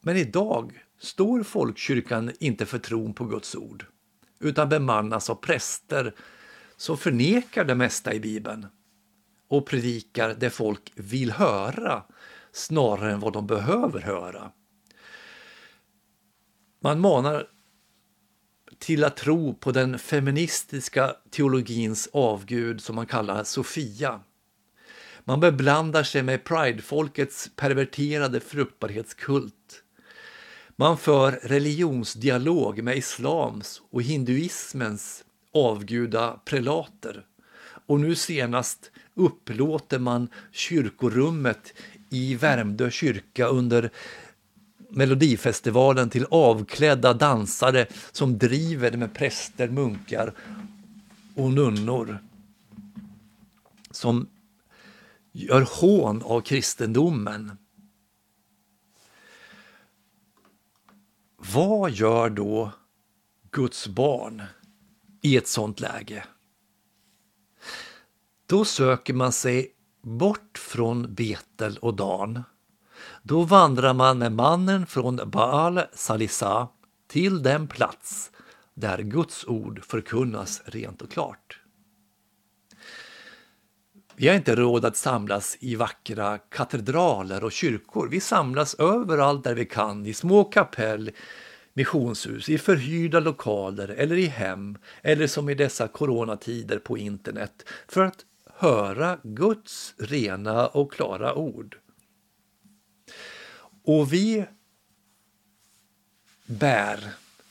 Men 0.06 0.16
idag 0.16 0.84
står 0.98 1.42
folkkyrkan 1.42 2.32
inte 2.40 2.66
för 2.66 2.78
tron 2.78 3.14
på 3.14 3.24
Guds 3.24 3.54
ord 3.54 3.86
utan 4.40 4.68
bemannas 4.68 5.30
av 5.30 5.34
präster 5.34 6.14
som 6.76 6.98
förnekar 6.98 7.64
det 7.64 7.74
mesta 7.74 8.14
i 8.14 8.20
Bibeln 8.20 8.66
och 9.48 9.66
predikar 9.66 10.34
det 10.34 10.50
folk 10.50 10.92
vill 10.94 11.30
höra 11.30 12.02
snarare 12.52 13.12
än 13.12 13.20
vad 13.20 13.32
de 13.32 13.46
behöver 13.46 14.00
höra. 14.00 14.52
Man 16.80 17.00
manar 17.00 17.46
till 18.78 19.04
att 19.04 19.16
tro 19.16 19.54
på 19.54 19.72
den 19.72 19.98
feministiska 19.98 21.16
teologins 21.30 22.08
avgud 22.12 22.80
som 22.80 22.96
man 22.96 23.06
kallar 23.06 23.44
Sofia. 23.44 24.20
Man 25.24 25.40
beblandar 25.40 26.02
sig 26.02 26.22
med 26.22 26.44
pridefolkets 26.44 27.50
perverterade 27.56 28.40
fruktbarhetskult. 28.40 29.83
Man 30.76 30.98
för 30.98 31.32
religionsdialog 31.32 32.82
med 32.82 32.96
islams 32.96 33.82
och 33.90 34.02
hinduismens 34.02 35.24
avguda 35.52 36.40
prelater. 36.44 37.24
Och 37.86 38.00
nu 38.00 38.14
senast 38.14 38.90
upplåter 39.14 39.98
man 39.98 40.28
kyrkorummet 40.52 41.74
i 42.10 42.34
Värmdö 42.34 42.90
kyrka 42.90 43.46
under 43.46 43.90
Melodifestivalen 44.88 46.10
till 46.10 46.26
avklädda 46.30 47.12
dansare 47.12 47.86
som 48.12 48.38
driver 48.38 48.92
med 48.92 49.14
präster, 49.14 49.68
munkar 49.68 50.34
och 51.34 51.50
nunnor. 51.50 52.18
Som 53.90 54.28
gör 55.32 55.66
hån 55.80 56.22
av 56.22 56.40
kristendomen. 56.40 57.52
Vad 61.52 61.90
gör 61.90 62.30
då 62.30 62.72
Guds 63.50 63.88
barn 63.88 64.42
i 65.22 65.36
ett 65.36 65.48
sånt 65.48 65.80
läge? 65.80 66.24
Då 68.46 68.64
söker 68.64 69.14
man 69.14 69.32
sig 69.32 69.72
bort 70.02 70.58
från 70.58 71.14
Betel 71.14 71.78
och 71.78 71.94
Dan 71.94 72.42
då 73.22 73.42
vandrar 73.42 73.94
man 73.94 74.18
med 74.18 74.32
mannen 74.32 74.86
från 74.86 75.20
Baal 75.30 75.80
Salisa 75.92 76.68
till 77.08 77.42
den 77.42 77.68
plats 77.68 78.30
där 78.74 78.98
Guds 78.98 79.44
ord 79.44 79.84
förkunnas 79.84 80.62
rent 80.64 81.02
och 81.02 81.10
klart. 81.10 81.63
Vi 84.16 84.28
har 84.28 84.34
inte 84.34 84.54
råd 84.56 84.84
att 84.84 84.96
samlas 84.96 85.56
i 85.60 85.74
vackra 85.74 86.38
katedraler 86.38 87.44
och 87.44 87.52
kyrkor. 87.52 88.08
Vi 88.10 88.20
samlas 88.20 88.74
överallt 88.74 89.44
där 89.44 89.54
vi 89.54 89.64
kan, 89.64 90.06
i 90.06 90.14
små 90.14 90.44
kapell, 90.44 91.10
missionshus, 91.72 92.48
i 92.48 92.58
förhyrda 92.58 93.20
lokaler 93.20 93.88
eller 93.88 94.16
i 94.16 94.26
hem 94.26 94.78
eller 95.02 95.26
som 95.26 95.48
i 95.48 95.54
dessa 95.54 95.88
coronatider 95.88 96.78
på 96.78 96.98
internet 96.98 97.64
för 97.88 98.04
att 98.04 98.24
höra 98.54 99.18
Guds 99.22 99.94
rena 99.98 100.66
och 100.66 100.92
klara 100.92 101.34
ord. 101.34 101.76
Och 103.84 104.12
vi 104.12 104.44
bär 106.46 107.00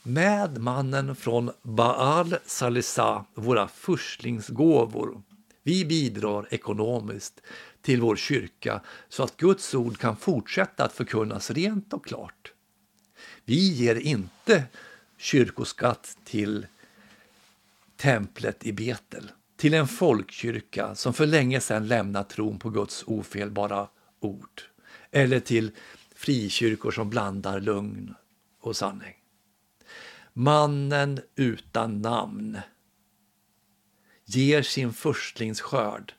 med 0.02 0.58
mannen 0.58 1.16
från 1.16 1.50
Baal 1.62 2.36
Salisa 2.46 3.24
våra 3.34 3.68
förstlingsgåvor. 3.68 5.22
Vi 5.66 5.84
bidrar 5.84 6.46
ekonomiskt 6.50 7.40
till 7.82 8.00
vår 8.00 8.16
kyrka 8.16 8.80
så 9.08 9.22
att 9.22 9.36
Guds 9.36 9.74
ord 9.74 9.98
kan 9.98 10.16
fortsätta 10.16 10.84
att 10.84 10.92
förkunnas 10.92 11.50
rent 11.50 11.92
och 11.92 12.06
klart. 12.06 12.52
Vi 13.44 13.72
ger 13.72 13.94
inte 13.94 14.64
kyrkoskatt 15.16 16.18
till 16.24 16.66
templet 17.96 18.66
i 18.66 18.72
Betel, 18.72 19.30
till 19.56 19.74
en 19.74 19.88
folkkyrka 19.88 20.94
som 20.94 21.14
för 21.14 21.26
länge 21.26 21.60
sedan 21.60 21.88
lämnat 21.88 22.28
tron 22.28 22.58
på 22.58 22.70
Guds 22.70 23.04
ofelbara 23.06 23.88
ord, 24.20 24.62
eller 25.10 25.40
till 25.40 25.70
frikyrkor 26.14 26.90
som 26.90 27.10
blandar 27.10 27.60
lugn 27.60 28.14
och 28.60 28.76
sanning. 28.76 29.14
Mannen 30.32 31.20
utan 31.36 32.02
namn 32.02 32.58
ger 34.24 34.62
sin 34.62 34.92
förstlingsskörd. 34.92 36.14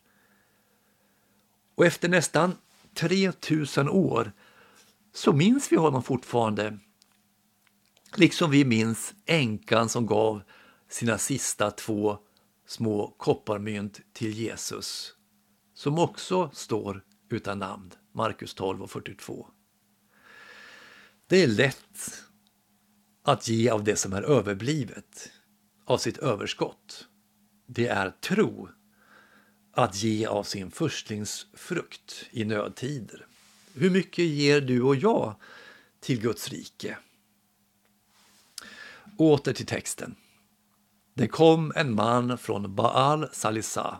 Och 1.75 1.85
efter 1.85 2.09
nästan 2.09 2.57
3000 2.93 3.89
år 3.89 4.31
så 5.13 5.33
minns 5.33 5.71
vi 5.71 5.75
honom 5.75 6.03
fortfarande. 6.03 6.79
Liksom 8.15 8.51
vi 8.51 8.65
minns 8.65 9.13
änkan 9.25 9.89
som 9.89 10.05
gav 10.05 10.41
sina 10.89 11.17
sista 11.17 11.71
två 11.71 12.17
små 12.67 13.15
kopparmynt 13.17 14.01
till 14.13 14.31
Jesus, 14.31 15.13
som 15.73 15.99
också 15.99 16.49
står 16.53 17.03
utan 17.29 17.59
namn, 17.59 17.91
Markus 18.11 18.53
12 18.53 18.83
och 18.83 18.91
42. 18.91 19.47
Det 21.27 21.43
är 21.43 21.47
lätt 21.47 22.23
att 23.23 23.47
ge 23.47 23.69
av 23.69 23.83
det 23.83 23.95
som 23.95 24.13
är 24.13 24.21
överblivet, 24.21 25.31
av 25.85 25.97
sitt 25.97 26.17
överskott. 26.17 27.07
Det 27.65 27.87
är 27.87 28.09
tro 28.09 28.69
att 29.71 30.03
ge 30.03 30.25
av 30.25 30.43
sin 30.43 30.71
förstlingsfrukt 30.71 32.25
i 32.31 32.45
nödtider. 32.45 33.27
Hur 33.73 33.89
mycket 33.89 34.25
ger 34.25 34.61
du 34.61 34.81
och 34.81 34.95
jag 34.95 35.35
till 35.99 36.21
Guds 36.21 36.49
rike? 36.49 36.97
Åter 39.17 39.53
till 39.53 39.65
texten. 39.65 40.15
Det 41.13 41.27
kom 41.27 41.73
en 41.75 41.95
man 41.95 42.37
från 42.37 42.75
Baal 42.75 43.29
Salisa 43.31 43.99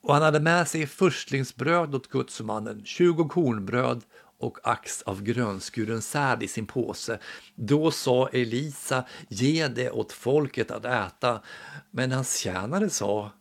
och 0.00 0.14
han 0.14 0.22
hade 0.22 0.40
med 0.40 0.68
sig 0.68 0.86
förstlingsbröd 0.86 1.94
åt 1.94 2.08
gudsmannen, 2.08 2.84
20 2.84 3.28
kornbröd 3.28 4.04
och 4.38 4.58
ax 4.62 5.02
av 5.02 5.22
grönskuren 5.22 6.02
säd 6.02 6.42
i 6.42 6.48
sin 6.48 6.66
påse. 6.66 7.18
Då 7.54 7.90
sa 7.90 8.28
Elisa, 8.28 9.04
ge 9.28 9.68
det 9.68 9.90
åt 9.90 10.12
folket 10.12 10.70
att 10.70 10.84
äta. 10.84 11.42
Men 11.90 12.12
hans 12.12 12.38
tjänare 12.38 12.90
sa, 12.90 13.32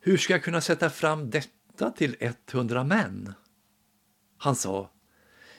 hur 0.00 0.16
ska 0.16 0.32
jag 0.32 0.42
kunna 0.42 0.60
sätta 0.60 0.90
fram 0.90 1.30
detta 1.30 1.90
till 1.90 2.16
100 2.20 2.84
män? 2.84 3.34
Han 4.38 4.56
sa, 4.56 4.90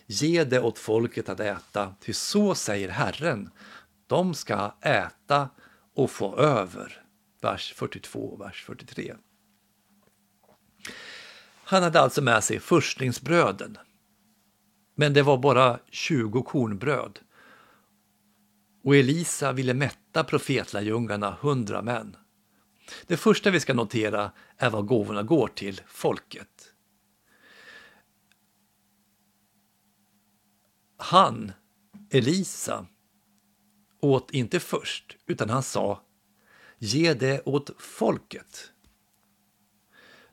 ge 0.06 0.44
det 0.44 0.60
åt 0.60 0.80
folket 0.80 1.30
att 1.30 1.40
äta, 1.40 1.96
ty 2.00 2.14
så 2.14 2.56
säger 2.56 2.90
Herren, 2.90 3.50
de 4.08 4.34
ska 4.34 4.76
äta 4.82 5.50
och 5.96 6.12
få 6.12 6.38
över. 6.38 7.02
Vers 7.42 7.74
42 7.76 8.20
och 8.20 8.42
vers 8.42 8.64
43. 8.66 9.16
Han 11.68 11.84
hade 11.84 12.00
alltså 12.00 12.22
med 12.22 12.44
sig 12.44 12.60
förstlingsbröden. 12.60 13.78
Men 14.96 15.14
det 15.14 15.22
var 15.22 15.38
bara 15.38 15.80
20 15.92 16.44
kornbröd. 16.44 17.20
Och 18.84 18.96
Elisa 18.96 19.52
ville 19.52 19.74
mätta 19.74 20.24
profetlärjungarna, 20.24 21.38
hundra 21.42 21.82
män. 21.82 22.16
Det 23.08 23.18
första 23.18 23.52
vi 23.52 23.60
ska 23.60 23.74
notera 23.74 24.32
är 24.58 24.70
vad 24.70 24.86
gåvorna 24.86 25.24
går 25.24 25.48
till, 25.48 25.82
folket. 25.88 26.74
Han, 30.98 31.52
Elisa, 32.10 32.86
åt 34.02 34.32
inte 34.32 34.60
först, 34.60 35.18
utan 35.26 35.50
han 35.50 35.64
sa 35.64 36.02
ge 36.78 37.14
det 37.14 37.42
åt 37.46 37.72
folket. 37.78 38.72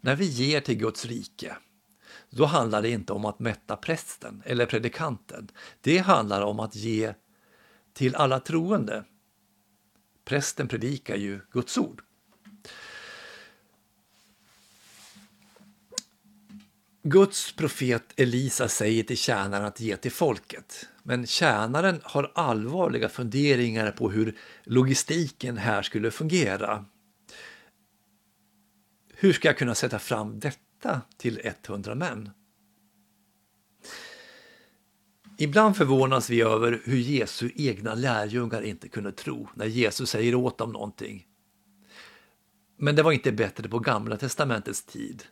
När 0.04 0.16
vi 0.16 0.25
ger 0.25 0.61
till 0.61 0.75
Guds 0.75 1.04
rike, 1.04 1.56
då 2.30 2.44
handlar 2.44 2.82
det 2.82 2.90
inte 2.90 3.12
om 3.12 3.25
att 3.25 3.38
mätta 3.38 3.76
prästen 3.76 4.42
eller 4.44 4.66
predikanten. 4.66 5.49
Det 5.80 5.99
handlar 5.99 6.42
om 6.42 6.61
att 6.61 6.76
ge 6.76 7.14
till 7.92 8.14
alla 8.14 8.40
troende. 8.40 9.04
Prästen 10.25 10.68
predikar 10.68 11.16
ju 11.16 11.40
Guds 11.50 11.78
ord. 11.78 12.02
Guds 17.02 17.52
profet 17.52 18.12
Elisa 18.16 18.68
säger 18.68 19.02
till 19.02 19.16
tjänaren 19.16 19.64
att 19.64 19.80
ge 19.80 19.97
till 19.97 20.12
folket. 20.12 20.88
Men 21.02 21.26
tjänaren 21.26 22.00
har 22.02 22.32
allvarliga 22.35 23.09
funderingar 23.09 23.90
på 23.90 24.11
hur 24.11 24.38
logistiken 24.64 25.56
här 25.56 25.82
skulle 25.82 26.11
fungera. 26.11 26.85
Hur 29.23 29.33
ska 29.33 29.49
jag 29.49 29.59
kunna 29.59 29.75
sätta 29.75 29.99
fram 29.99 30.41
detta 30.41 31.00
till 31.17 31.41
100 31.67 31.95
män? 31.95 32.31
Ibland 35.38 35.76
förvånas 35.76 36.31
vi 36.31 36.41
över 36.41 36.83
hur 36.85 36.97
Jesu 36.97 37.50
egna 37.57 37.95
lärjungar 37.95 38.62
inte 38.62 38.88
kunde 38.88 39.12
tro 39.12 39.49
när 39.55 39.67
Jesus 39.67 40.11
säger 40.11 40.35
åt 40.35 40.59
dem 40.59 40.73
någonting. 40.73 41.26
Men 42.76 42.97
det 42.97 43.02
var 43.02 43.12
inte 43.12 43.33
bättre 43.33 43.69
på 43.69 43.79
Gamla 43.79 44.17
testamentets 44.17 44.85
tid. 44.85 45.25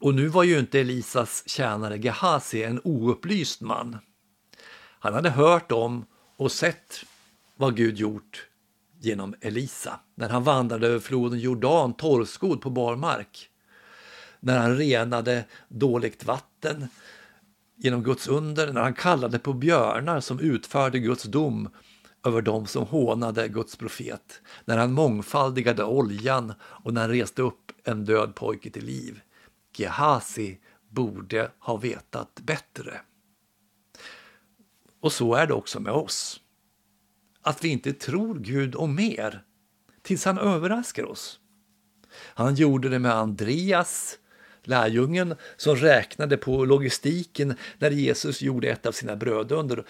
Och 0.00 0.14
nu 0.14 0.28
var 0.28 0.44
ju 0.44 0.58
inte 0.58 0.80
Elisas 0.80 1.48
tjänare 1.48 1.98
Gehazi 1.98 2.62
en 2.62 2.80
oupplyst 2.84 3.60
man. 3.60 3.98
Han 4.98 5.14
hade 5.14 5.30
hört 5.30 5.72
om 5.72 6.06
och 6.36 6.52
sett 6.52 7.04
vad 7.56 7.76
Gud 7.76 7.98
gjort 7.98 8.48
genom 9.00 9.34
Elisa 9.40 10.00
när 10.14 10.28
han 10.28 10.44
vandrade 10.44 10.86
över 10.86 11.00
floden 11.00 11.38
Jordan 11.38 11.94
torrskodd 11.94 12.60
på 12.60 12.70
barmark. 12.70 13.50
När 14.40 14.58
han 14.58 14.76
renade 14.76 15.44
dåligt 15.68 16.24
vatten 16.24 16.88
genom 17.76 18.02
Guds 18.02 18.28
under, 18.28 18.72
när 18.72 18.80
han 18.80 18.94
kallade 18.94 19.38
på 19.38 19.52
björnar 19.52 20.20
som 20.20 20.40
utförde 20.40 20.98
Guds 20.98 21.22
dom 21.22 21.68
över 22.26 22.42
dem 22.42 22.66
som 22.66 22.86
hånade 22.86 23.48
Guds 23.48 23.76
profet, 23.76 24.40
när 24.64 24.78
han 24.78 24.92
mångfaldigade 24.92 25.84
oljan 25.84 26.52
och 26.60 26.94
när 26.94 27.00
han 27.00 27.10
reste 27.10 27.42
upp 27.42 27.72
en 27.84 28.04
död 28.04 28.34
pojke 28.34 28.70
till 28.70 28.84
liv. 28.84 29.20
Gehazi 29.76 30.58
borde 30.88 31.50
ha 31.58 31.76
vetat 31.76 32.40
bättre. 32.42 33.00
Och 35.00 35.12
så 35.12 35.34
är 35.34 35.46
det 35.46 35.54
också 35.54 35.80
med 35.80 35.92
oss. 35.92 36.40
Att 37.48 37.64
vi 37.64 37.68
inte 37.68 37.92
tror 37.92 38.38
Gud 38.38 38.74
om 38.74 38.94
mer 38.94 39.44
tills 40.02 40.24
han 40.24 40.38
överraskar 40.38 41.04
oss. 41.04 41.40
Han 42.14 42.54
gjorde 42.54 42.88
det 42.88 42.98
med 42.98 43.12
Andreas, 43.12 44.18
lärjungen 44.62 45.34
som 45.56 45.76
räknade 45.76 46.36
på 46.36 46.64
logistiken 46.64 47.54
när 47.78 47.90
Jesus 47.90 48.42
gjorde 48.42 48.68
ett 48.68 48.86
av 48.86 48.92
sina 48.92 49.16
brödunder. 49.16 49.86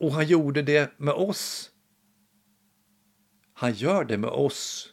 Och 0.00 0.12
han 0.12 0.26
gjorde 0.26 0.62
det 0.62 0.98
med 0.98 1.14
oss. 1.14 1.70
Han 3.52 3.72
gör 3.72 4.04
det 4.04 4.18
med 4.18 4.30
oss 4.30 4.92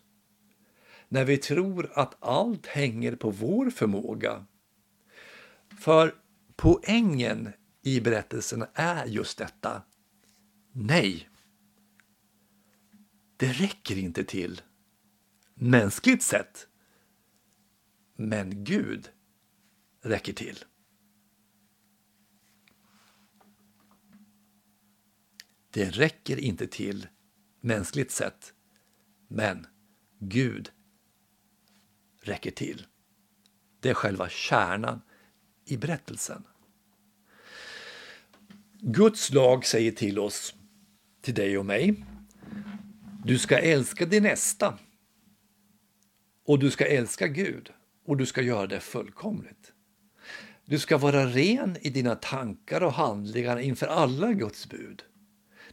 när 1.10 1.26
vi 1.26 1.38
tror 1.38 1.92
att 1.94 2.16
allt 2.20 2.66
hänger 2.68 3.16
på 3.16 3.30
vår 3.30 3.70
förmåga. 3.70 4.46
För 5.80 6.16
poängen 6.56 7.54
i 7.84 8.02
berättelsen 8.02 8.66
är 8.74 9.06
just 9.06 9.38
detta. 9.38 9.82
Nej, 10.82 11.30
det 13.38 13.52
räcker 13.52 13.98
inte 13.98 14.24
till, 14.24 14.62
mänskligt 15.54 16.24
sett. 16.24 16.68
Men 18.16 18.64
Gud 18.64 19.10
räcker 20.02 20.34
till. 20.34 20.58
Det 25.70 25.90
räcker 25.90 26.38
inte 26.38 26.68
till 26.68 27.08
mänskligt 27.62 28.12
sett, 28.12 28.54
men 29.28 29.68
Gud 30.20 30.72
räcker 32.22 32.52
till. 32.52 32.88
Det 33.80 33.90
är 33.90 33.94
själva 33.94 34.30
kärnan 34.30 35.02
i 35.66 35.78
berättelsen. 35.78 36.44
Guds 38.82 39.34
lag 39.34 39.66
säger 39.66 39.92
till 39.92 40.20
oss, 40.20 40.56
till 41.30 41.36
dig 41.36 41.58
och 41.58 41.66
mig, 41.66 42.06
du 43.26 43.40
ska 43.40 43.58
älska 43.58 44.06
din 44.06 44.24
nästa 44.24 44.78
och 46.46 46.60
du 46.60 46.72
ska 46.72 46.86
älska 46.86 47.28
Gud 47.28 47.72
och 48.06 48.18
du 48.18 48.26
ska 48.26 48.42
göra 48.42 48.68
det 48.68 48.80
fullkomligt. 48.80 49.74
Du 50.66 50.80
ska 50.80 50.98
vara 50.98 51.26
ren 51.26 51.78
i 51.82 51.90
dina 51.90 52.16
tankar 52.16 52.84
och 52.84 52.94
handlingar 52.94 53.58
inför 53.58 53.88
alla 53.88 54.34
Guds 54.34 54.70
bud. 54.70 55.04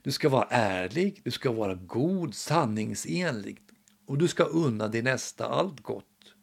Du 0.02 0.12
ska 0.12 0.28
vara 0.28 0.46
ärlig, 0.50 1.20
du 1.24 1.30
ska 1.30 1.52
vara 1.52 1.74
god, 1.74 2.34
sanningsenlig 2.34 3.58
och 4.06 4.18
du 4.18 4.28
ska 4.28 4.44
unna 4.44 4.88
din 4.88 5.04
nästa 5.04 5.46
allt 5.46 5.80
gott 5.80 6.34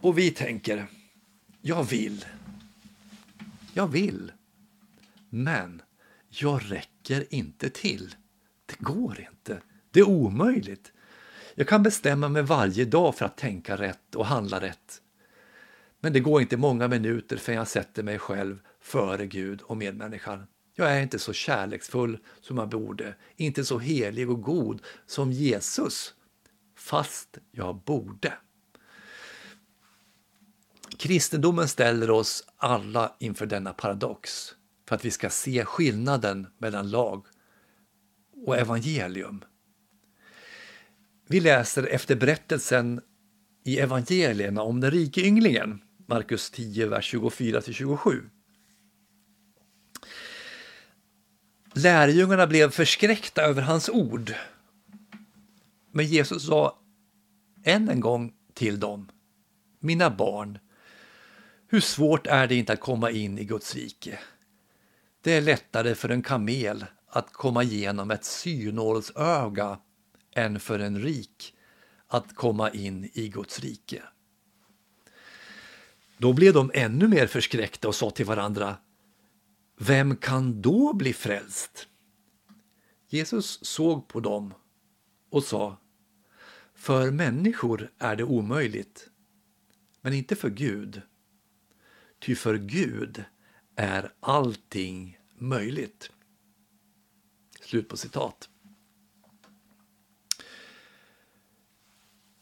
och 0.00 0.18
vi 0.18 0.30
tänker, 0.30 0.86
jag 1.62 1.84
vill. 1.84 2.24
Jag 3.74 3.88
vill. 3.88 4.32
Men 5.30 5.82
jag 6.28 6.72
räcker 6.72 7.34
inte 7.34 7.70
till. 7.70 8.14
Det 8.66 8.78
går 8.78 9.26
inte. 9.30 9.62
Det 9.90 10.00
är 10.00 10.08
omöjligt. 10.08 10.92
Jag 11.54 11.68
kan 11.68 11.82
bestämma 11.82 12.28
mig 12.28 12.42
varje 12.42 12.84
dag 12.84 13.14
för 13.14 13.24
att 13.24 13.36
tänka 13.36 13.76
rätt 13.76 14.14
och 14.14 14.26
handla 14.26 14.60
rätt. 14.60 15.02
Men 16.00 16.12
det 16.12 16.20
går 16.20 16.40
inte 16.40 16.56
många 16.56 16.88
minuter 16.88 17.36
förrän 17.36 17.58
jag 17.58 17.68
sätter 17.68 18.02
mig 18.02 18.18
själv 18.18 18.58
före 18.80 19.26
Gud 19.26 19.62
och 19.62 19.76
medmänniskan. 19.76 20.46
Jag 20.74 20.92
är 20.92 21.02
inte 21.02 21.18
så 21.18 21.32
kärleksfull 21.32 22.18
som 22.40 22.58
jag 22.58 22.68
borde, 22.68 23.14
inte 23.36 23.64
så 23.64 23.78
helig 23.78 24.30
och 24.30 24.42
god 24.42 24.82
som 25.06 25.32
Jesus, 25.32 26.14
fast 26.76 27.38
jag 27.50 27.76
borde. 27.76 28.32
Kristendomen 30.98 31.68
ställer 31.68 32.10
oss 32.10 32.44
alla 32.56 33.16
inför 33.18 33.46
denna 33.46 33.72
paradox 33.72 34.54
för 34.88 34.96
att 34.96 35.04
vi 35.04 35.10
ska 35.10 35.30
se 35.30 35.64
skillnaden 35.64 36.46
mellan 36.58 36.90
lag 36.90 37.26
och 38.46 38.58
evangelium. 38.58 39.44
Vi 41.28 41.40
läser 41.40 41.86
efter 41.86 42.16
berättelsen 42.16 43.00
i 43.64 43.78
evangelierna 43.78 44.62
om 44.62 44.80
den 44.80 44.90
rike 44.90 45.20
ynglingen, 45.20 45.82
Markus 46.06 46.50
10, 46.50 46.86
vers 46.86 47.14
24-27. 47.14 48.30
Lärjungarna 51.74 52.46
blev 52.46 52.70
förskräckta 52.70 53.42
över 53.42 53.62
hans 53.62 53.88
ord. 53.88 54.34
Men 55.92 56.06
Jesus 56.06 56.46
sa 56.46 56.78
än 57.64 57.88
en 57.88 58.00
gång 58.00 58.32
till 58.54 58.80
dem. 58.80 59.10
Mina 59.80 60.10
barn, 60.10 60.58
hur 61.68 61.80
svårt 61.80 62.26
är 62.26 62.46
det 62.46 62.54
inte 62.54 62.72
att 62.72 62.80
komma 62.80 63.10
in 63.10 63.38
i 63.38 63.44
Guds 63.44 63.74
rike? 63.74 64.18
Det 65.28 65.34
är 65.34 65.40
lättare 65.40 65.94
för 65.94 66.08
en 66.08 66.22
kamel 66.22 66.84
att 67.06 67.32
komma 67.32 67.62
igenom 67.62 68.10
ett 68.10 68.24
synålsöga 68.24 69.78
än 70.34 70.60
för 70.60 70.78
en 70.78 71.00
rik 71.02 71.54
att 72.06 72.34
komma 72.34 72.70
in 72.70 73.10
i 73.12 73.28
Guds 73.28 73.60
rike. 73.60 74.02
Då 76.18 76.32
blev 76.32 76.54
de 76.54 76.70
ännu 76.74 77.08
mer 77.08 77.26
förskräckta 77.26 77.88
och 77.88 77.94
sa 77.94 78.10
till 78.10 78.26
varandra 78.26 78.76
Vem 79.78 80.16
kan 80.16 80.62
då 80.62 80.92
bli 80.92 81.12
frälst? 81.12 81.88
Jesus 83.08 83.64
såg 83.64 84.08
på 84.08 84.20
dem 84.20 84.54
och 85.30 85.44
sa 85.44 85.76
För 86.74 87.10
människor 87.10 87.90
är 87.98 88.16
det 88.16 88.24
omöjligt, 88.24 89.08
men 90.00 90.12
inte 90.12 90.36
för 90.36 90.50
Gud. 90.50 91.02
Ty 92.18 92.34
för 92.34 92.58
Gud 92.58 93.24
är 93.76 94.12
allting 94.20 95.17
möjligt. 95.40 96.10
Slut 97.60 97.88
på 97.88 97.96
citat. 97.96 98.48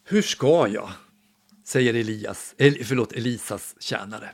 Hur 0.04 0.22
ska 0.22 0.68
jag? 0.68 0.92
säger 1.64 1.94
Elias, 1.94 2.54
förlåt, 2.58 3.12
Elisas 3.12 3.74
tjänare. 3.78 4.30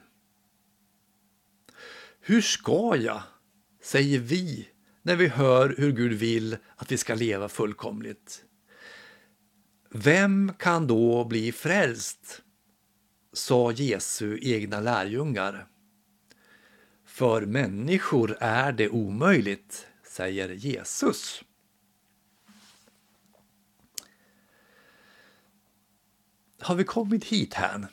Hur 2.21 2.41
ska 2.41 2.97
jag? 2.97 3.23
säger 3.83 4.19
vi 4.19 4.69
när 5.03 5.17
vi 5.17 5.29
hör 5.29 5.75
hur 5.79 5.93
Gud 5.93 6.13
vill 6.13 6.57
att 6.77 6.93
vi 6.93 6.97
ska 6.97 7.15
leva 7.15 7.49
fullkomligt. 7.49 8.45
Vem 9.91 10.53
kan 10.59 10.87
då 10.87 11.25
bli 11.25 11.53
frälst? 11.53 12.43
sa 13.33 13.73
Jesu 13.73 14.39
egna 14.43 14.81
lärjungar. 14.81 15.67
För 17.13 17.47
människor 17.47 18.37
är 18.41 18.73
det 18.73 18.89
omöjligt, 18.89 19.87
säger 20.05 20.49
Jesus. 20.49 21.45
Har 26.61 26.75
vi 26.75 26.85
kommit 26.85 27.25
hit 27.25 27.55
här? 27.55 27.87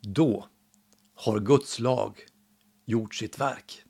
Då 0.00 0.48
har 1.14 1.40
Guds 1.40 1.78
lag 1.78 2.26
gjort 2.84 3.14
sitt 3.14 3.40
verk. 3.40 3.84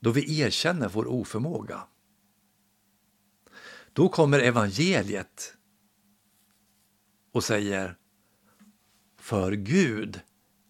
Då 0.00 0.10
vi 0.10 0.40
erkänner 0.40 0.88
vår 0.88 1.06
oförmåga. 1.06 1.88
Då 3.92 4.08
kommer 4.08 4.38
evangeliet 4.38 5.56
och 7.32 7.44
säger 7.44 7.97
för 9.28 9.52
Gud 9.52 10.20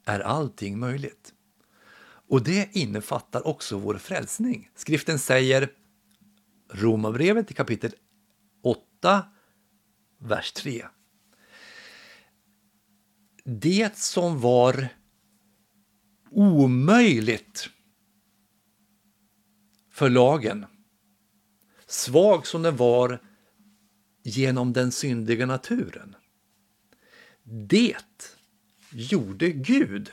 är 0.05 0.21
allting 0.21 0.79
möjligt. 0.79 1.33
Och 2.29 2.45
det 2.45 2.77
innefattar 2.77 3.47
också 3.47 3.79
vår 3.79 3.99
frälsning. 3.99 4.71
Skriften 4.75 5.19
säger 5.19 5.73
Romarbrevet 6.71 7.51
i 7.51 7.55
kapitel 7.55 7.93
8, 8.63 9.27
vers 10.19 10.53
3. 10.53 10.87
Det 13.45 13.99
som 13.99 14.41
var 14.41 14.89
omöjligt 16.31 17.69
för 19.91 20.11
lagen, 20.11 20.67
svag 21.87 22.47
som 22.47 22.63
den 22.63 22.77
var 22.77 23.23
genom 24.23 24.73
den 24.73 24.93
syndiga 24.93 25.47
naturen. 25.47 26.17
Det 27.69 27.97
gjorde 28.91 29.51
Gud 29.51 30.11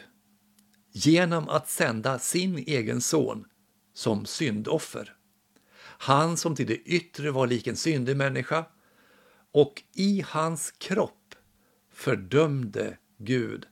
genom 0.91 1.49
att 1.49 1.69
sända 1.69 2.19
sin 2.19 2.57
egen 2.57 3.01
son 3.01 3.45
som 3.93 4.25
syndoffer. 4.25 5.15
Han 5.79 6.37
som 6.37 6.55
till 6.55 6.67
det 6.67 6.77
yttre 6.77 7.31
var 7.31 7.47
lik 7.47 7.67
en 7.67 7.75
syndig 7.75 8.17
människa 8.17 8.65
och 9.51 9.83
i 9.93 10.23
hans 10.27 10.71
kropp 10.71 11.35
fördömde 11.91 12.97
Gud 13.17 13.67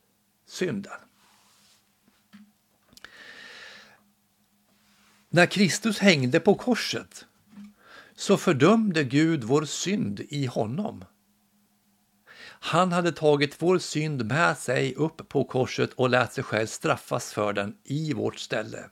synden. 0.46 1.00
När 5.30 5.46
Kristus 5.46 6.00
hängde 6.00 6.40
på 6.40 6.56
korset 6.56 7.26
så 8.16 8.38
fördömde 8.38 9.04
Gud 9.04 9.44
vår 9.44 9.66
synd 9.66 10.20
i 10.30 10.46
honom. 10.46 11.06
Han 12.66 12.92
hade 12.92 13.12
tagit 13.12 13.62
vår 13.62 13.78
synd 13.78 14.26
med 14.26 14.58
sig 14.58 14.96
upp 14.96 15.30
på 15.30 15.44
korset 15.44 15.94
och 15.94 16.10
lät 16.10 16.34
sig 16.34 16.44
själv 16.44 16.68
straffas 16.68 17.34
för 17.34 17.54
den 17.54 17.78
i 17.84 18.14
vårt 18.14 18.40
ställe. 18.40 18.90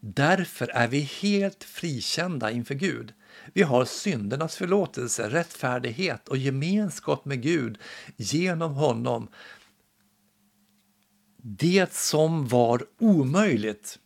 Därför 0.00 0.68
är 0.68 0.88
vi 0.88 1.00
helt 1.00 1.64
frikända 1.64 2.50
inför 2.50 2.74
Gud. 2.74 3.14
Vi 3.52 3.62
har 3.62 3.84
syndernas 3.84 4.56
förlåtelse, 4.56 5.28
rättfärdighet 5.28 6.28
och 6.28 6.36
gemenskap 6.36 7.24
med 7.24 7.42
Gud 7.42 7.78
genom 8.16 8.74
honom. 8.74 9.28
Det 11.36 11.92
som 11.92 12.48
var 12.48 12.86
omöjligt 12.98 13.98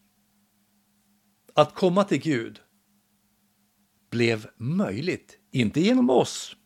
att 1.54 1.74
komma 1.74 2.04
till 2.04 2.20
Gud 2.20 2.60
blev 4.10 4.46
möjligt, 4.56 5.38
inte 5.50 5.80
genom 5.80 6.10
oss, 6.10 6.56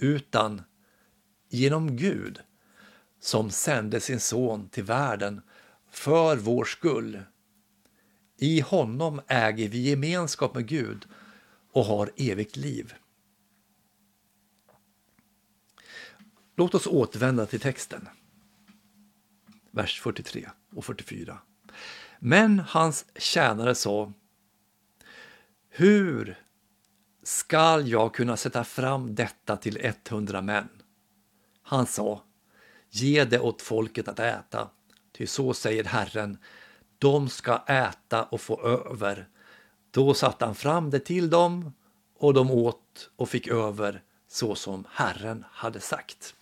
utan 0.00 0.62
genom 1.48 1.96
Gud 1.96 2.40
som 3.20 3.50
sände 3.50 4.00
sin 4.00 4.20
son 4.20 4.68
till 4.68 4.84
världen 4.84 5.42
för 5.90 6.36
vår 6.36 6.64
skull. 6.64 7.22
I 8.36 8.60
honom 8.60 9.20
äger 9.28 9.68
vi 9.68 9.78
gemenskap 9.78 10.54
med 10.54 10.66
Gud 10.66 11.06
och 11.72 11.84
har 11.84 12.10
evigt 12.16 12.56
liv. 12.56 12.94
Låt 16.56 16.74
oss 16.74 16.86
återvända 16.86 17.46
till 17.46 17.60
texten. 17.60 18.08
Vers 19.70 20.00
43 20.00 20.50
och 20.74 20.84
44. 20.84 21.38
Men 22.18 22.58
hans 22.58 23.06
tjänare 23.16 23.74
sa 23.74 24.12
Hur 25.68 26.38
skall 27.30 27.88
jag 27.88 28.14
kunna 28.14 28.36
sätta 28.36 28.64
fram 28.64 29.14
detta 29.14 29.56
till 29.56 29.78
100 29.82 30.42
män? 30.42 30.68
Han 31.62 31.86
sa 31.86 32.22
Ge 32.90 33.24
det 33.24 33.40
åt 33.40 33.62
folket 33.62 34.08
att 34.08 34.18
äta, 34.18 34.70
ty 35.12 35.26
så 35.26 35.54
säger 35.54 35.84
Herren, 35.84 36.38
de 36.98 37.28
ska 37.28 37.56
äta 37.66 38.24
och 38.24 38.40
få 38.40 38.62
över. 38.62 39.28
Då 39.90 40.14
satte 40.14 40.44
han 40.44 40.54
fram 40.54 40.90
det 40.90 41.00
till 41.00 41.30
dem 41.30 41.72
och 42.18 42.34
de 42.34 42.50
åt 42.50 43.10
och 43.16 43.28
fick 43.28 43.48
över 43.48 44.02
så 44.28 44.54
som 44.54 44.84
Herren 44.90 45.44
hade 45.50 45.80
sagt. 45.80 46.34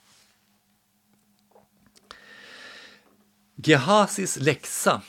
Gehasis 3.55 4.37
läxa 4.37 5.03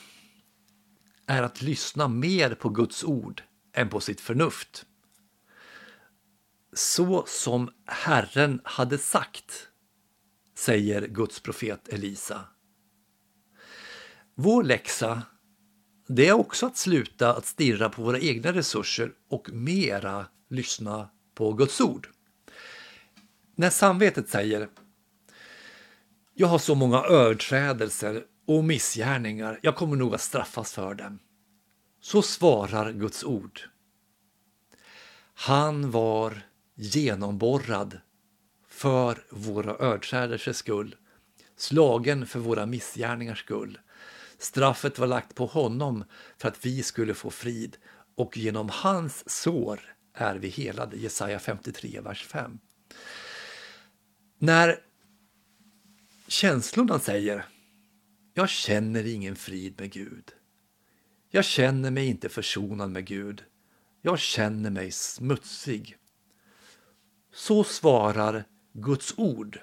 är 1.26 1.42
att 1.42 1.62
lyssna 1.62 2.08
mer 2.08 2.54
på 2.54 2.68
Guds 2.68 3.04
ord 3.04 3.42
än 3.72 3.88
på 3.88 4.00
sitt 4.00 4.20
förnuft. 4.20 4.86
Så 6.72 7.24
som 7.26 7.70
Herren 7.86 8.60
hade 8.64 8.98
sagt, 8.98 9.68
säger 10.54 11.06
Guds 11.06 11.40
profet 11.40 11.88
Elisa. 11.88 12.44
Vår 14.34 14.62
läxa 14.62 15.22
det 16.06 16.28
är 16.28 16.32
också 16.32 16.66
att 16.66 16.76
sluta 16.76 17.34
att 17.34 17.46
stirra 17.46 17.88
på 17.88 18.02
våra 18.02 18.18
egna 18.18 18.52
resurser 18.52 19.12
och 19.28 19.50
mera 19.52 20.26
lyssna 20.48 21.10
på 21.34 21.52
Guds 21.52 21.80
ord. 21.80 22.08
När 23.54 23.70
samvetet 23.70 24.28
säger 24.28 24.68
jag 26.34 26.48
har 26.48 26.58
så 26.58 26.74
många 26.74 26.98
överträdelser 27.02 28.24
och 28.46 28.64
missgärningar, 28.64 29.58
jag 29.62 29.76
kommer 29.76 29.96
nog 29.96 30.14
att 30.14 30.20
straffas 30.20 30.72
för 30.72 30.94
dem. 30.94 31.18
Så 32.00 32.22
svarar 32.22 32.92
Guds 32.92 33.24
ord. 33.24 33.60
Han 35.34 35.90
var 35.90 36.42
genomborrad 36.80 38.00
för 38.68 39.24
våra 39.30 39.74
överträdelsers 39.74 40.56
skull, 40.56 40.96
slagen 41.56 42.26
för 42.26 42.38
våra 42.38 42.66
missgärningars 42.66 43.40
skull. 43.40 43.78
Straffet 44.38 44.98
var 44.98 45.06
lagt 45.06 45.34
på 45.34 45.46
honom 45.46 46.04
för 46.38 46.48
att 46.48 46.66
vi 46.66 46.82
skulle 46.82 47.14
få 47.14 47.30
frid 47.30 47.76
och 48.16 48.36
genom 48.36 48.68
hans 48.72 49.30
sår 49.30 49.80
är 50.14 50.36
vi 50.36 50.48
helade. 50.48 50.96
Jesaja 50.96 51.38
53, 51.38 52.00
vers 52.00 52.26
5. 52.26 52.58
När 54.38 54.78
känslorna 56.28 56.98
säger 56.98 57.46
jag 58.34 58.48
känner 58.48 59.06
ingen 59.06 59.36
frid 59.36 59.80
med 59.80 59.92
Gud. 59.92 60.32
Jag 61.30 61.44
känner 61.44 61.90
mig 61.90 62.06
inte 62.06 62.28
försonad 62.28 62.90
med 62.90 63.06
Gud. 63.06 63.44
Jag 64.02 64.18
känner 64.18 64.70
mig 64.70 64.90
smutsig. 64.90 65.96
Så 67.32 67.64
svarar 67.64 68.44
Guds 68.72 69.14
ord. 69.16 69.58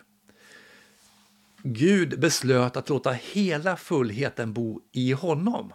Gud 1.63 2.19
beslöt 2.19 2.77
att 2.77 2.89
låta 2.89 3.11
hela 3.11 3.77
fullheten 3.77 4.53
bo 4.53 4.81
i 4.91 5.11
honom 5.11 5.73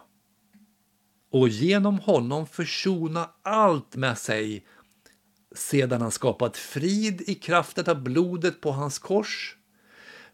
och 1.31 1.49
genom 1.49 1.99
honom 1.99 2.47
försona 2.47 3.29
allt 3.41 3.95
med 3.95 4.17
sig 4.17 4.65
sedan 5.55 6.01
han 6.01 6.11
skapat 6.11 6.57
frid 6.57 7.21
i 7.27 7.35
kraften 7.35 7.85
av 7.87 8.03
blodet 8.03 8.61
på 8.61 8.71
hans 8.71 8.99
kors. 8.99 9.57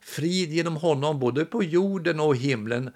Frid 0.02 0.52
genom 0.52 0.76
honom 0.76 1.20
både 1.20 1.46
på 1.46 1.64
jorden 1.64 2.20
och 2.20 2.36
himlen. 2.36 2.92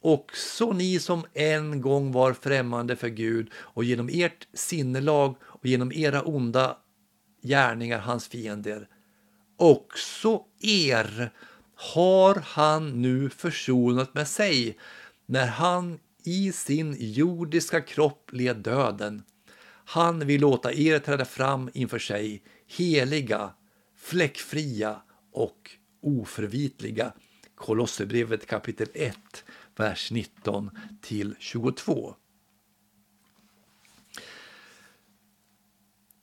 Också 0.00 0.72
ni 0.72 0.98
som 0.98 1.24
en 1.34 1.80
gång 1.80 2.12
var 2.12 2.32
främmande 2.32 2.96
för 2.96 3.08
Gud 3.08 3.50
och 3.54 3.84
genom 3.84 4.08
ert 4.12 4.48
sinnelag 4.54 5.36
och 5.42 5.66
genom 5.66 5.92
era 5.92 6.22
onda 6.22 6.76
gärningar 7.42 7.98
hans 7.98 8.28
fiender. 8.28 8.88
Också 9.56 10.44
er 10.60 11.30
har 11.74 12.34
han 12.34 13.02
nu 13.02 13.30
försonat 13.30 14.14
med 14.14 14.28
sig 14.28 14.78
när 15.26 15.46
han 15.46 15.98
i 16.24 16.52
sin 16.52 16.96
jordiska 16.98 17.80
kropp 17.80 18.30
led 18.32 18.56
döden. 18.56 19.22
Han 19.84 20.26
vill 20.26 20.40
låta 20.40 20.72
er 20.72 20.98
träda 20.98 21.24
fram 21.24 21.70
inför 21.74 21.98
sig, 21.98 22.42
heliga, 22.66 23.50
fläckfria 23.96 25.02
och 25.32 25.70
oförvitliga. 26.02 27.12
Kolosserbrevet 27.54 28.46
kapitel 28.46 28.88
1, 28.94 29.16
vers 29.76 30.10
19 30.10 30.70
till 31.02 31.34
22. 31.38 32.14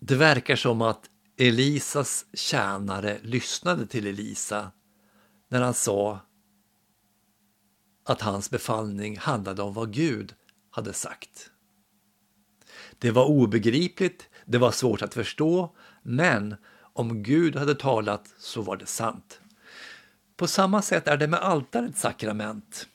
Det 0.06 0.16
verkar 0.16 0.56
som 0.56 0.82
att 0.82 1.10
Elisas 1.38 2.26
tjänare 2.34 3.20
lyssnade 3.22 3.88
till 3.88 4.08
Elisa 4.08 4.72
när 5.50 5.62
han 5.62 5.74
sa 5.74 6.20
att 8.06 8.22
hans 8.22 8.50
befallning 8.50 9.18
handlade 9.18 9.62
om 9.62 9.74
vad 9.74 9.94
Gud 9.94 10.34
hade 10.70 10.94
sagt. 10.94 11.52
Det 13.00 13.12
var 13.12 13.26
obegripligt, 13.26 14.30
det 14.46 14.58
var 14.58 14.72
svårt 14.72 15.02
att 15.02 15.14
förstå, 15.14 15.76
men 16.02 16.56
om 16.94 17.24
Gud 17.24 17.56
hade 17.56 17.76
talat 17.76 18.34
så 18.38 18.62
var 18.62 18.78
det 18.78 18.86
sant. 18.86 19.42
På 20.36 20.48
samma 20.48 20.82
sätt 20.82 21.08
är 21.08 21.18
det 21.18 21.28
med 21.28 21.40
altarets 21.40 22.02
sakrament. 22.02 22.88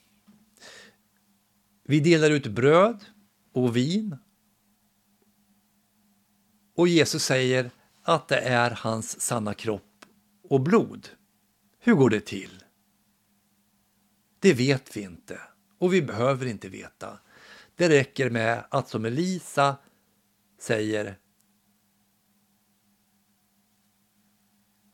Vi 1.84 2.00
delar 2.00 2.30
ut 2.30 2.46
bröd 2.46 3.04
och 3.52 3.76
vin 3.76 4.16
och 6.78 6.88
Jesus 6.88 7.24
säger 7.24 7.70
att 8.02 8.28
det 8.28 8.38
är 8.40 8.70
hans 8.70 9.20
sanna 9.20 9.54
kropp 9.54 10.04
och 10.42 10.60
blod. 10.60 11.08
Hur 11.78 11.94
går 11.94 12.10
det 12.10 12.20
till? 12.20 12.64
Det 14.38 14.54
vet 14.54 14.96
vi 14.96 15.00
inte 15.00 15.40
och 15.78 15.94
vi 15.94 16.02
behöver 16.02 16.46
inte 16.46 16.68
veta. 16.68 17.18
Det 17.74 17.88
räcker 17.88 18.30
med 18.30 18.64
att 18.70 18.88
som 18.88 19.04
Elisa 19.04 19.76
säger 20.58 21.18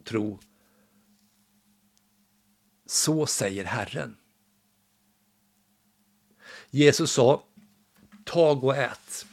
tro. 0.05 0.39
Så 2.87 3.27
säger 3.27 3.65
Herren. 3.65 4.17
Jesus 6.71 7.13
sa, 7.13 7.45
tag 8.25 8.65
och 8.65 8.77
ät. 8.77 9.27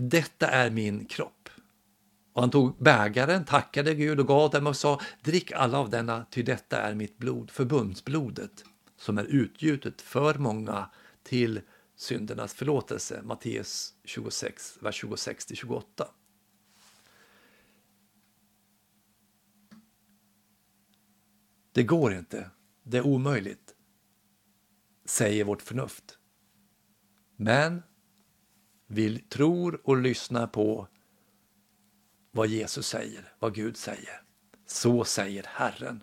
Detta 0.00 0.48
är 0.48 0.70
min 0.70 1.04
kropp. 1.04 1.48
Och 2.32 2.42
han 2.42 2.50
tog 2.50 2.82
bägaren, 2.82 3.44
tackade 3.44 3.94
Gud 3.94 4.20
och 4.20 4.26
gav 4.26 4.50
dem 4.50 4.66
och 4.66 4.76
sa, 4.76 5.00
drick 5.22 5.52
alla 5.52 5.78
av 5.78 5.90
denna, 5.90 6.26
ty 6.30 6.42
detta 6.42 6.80
är 6.82 6.94
mitt 6.94 7.18
blod, 7.18 7.50
förbundsblodet, 7.50 8.64
som 8.96 9.18
är 9.18 9.24
utgjutet 9.24 10.00
för 10.00 10.34
många 10.34 10.90
till 11.22 11.60
syndernas 11.96 12.54
förlåtelse. 12.54 13.22
Matteus 13.24 13.94
26, 14.04 14.78
vers 14.80 15.04
26-28. 15.04 15.82
Det 21.72 21.82
går 21.82 22.14
inte, 22.14 22.50
det 22.82 22.98
är 22.98 23.06
omöjligt, 23.06 23.74
säger 25.04 25.44
vårt 25.44 25.62
förnuft. 25.62 26.18
Men 27.36 27.82
vi 28.90 29.18
tror 29.18 29.80
och 29.84 29.96
lyssnar 29.96 30.46
på 30.46 30.88
vad 32.30 32.48
Jesus 32.48 32.86
säger, 32.86 33.32
vad 33.38 33.54
Gud 33.54 33.76
säger. 33.76 34.22
Så 34.66 35.04
säger 35.04 35.44
Herren. 35.46 36.02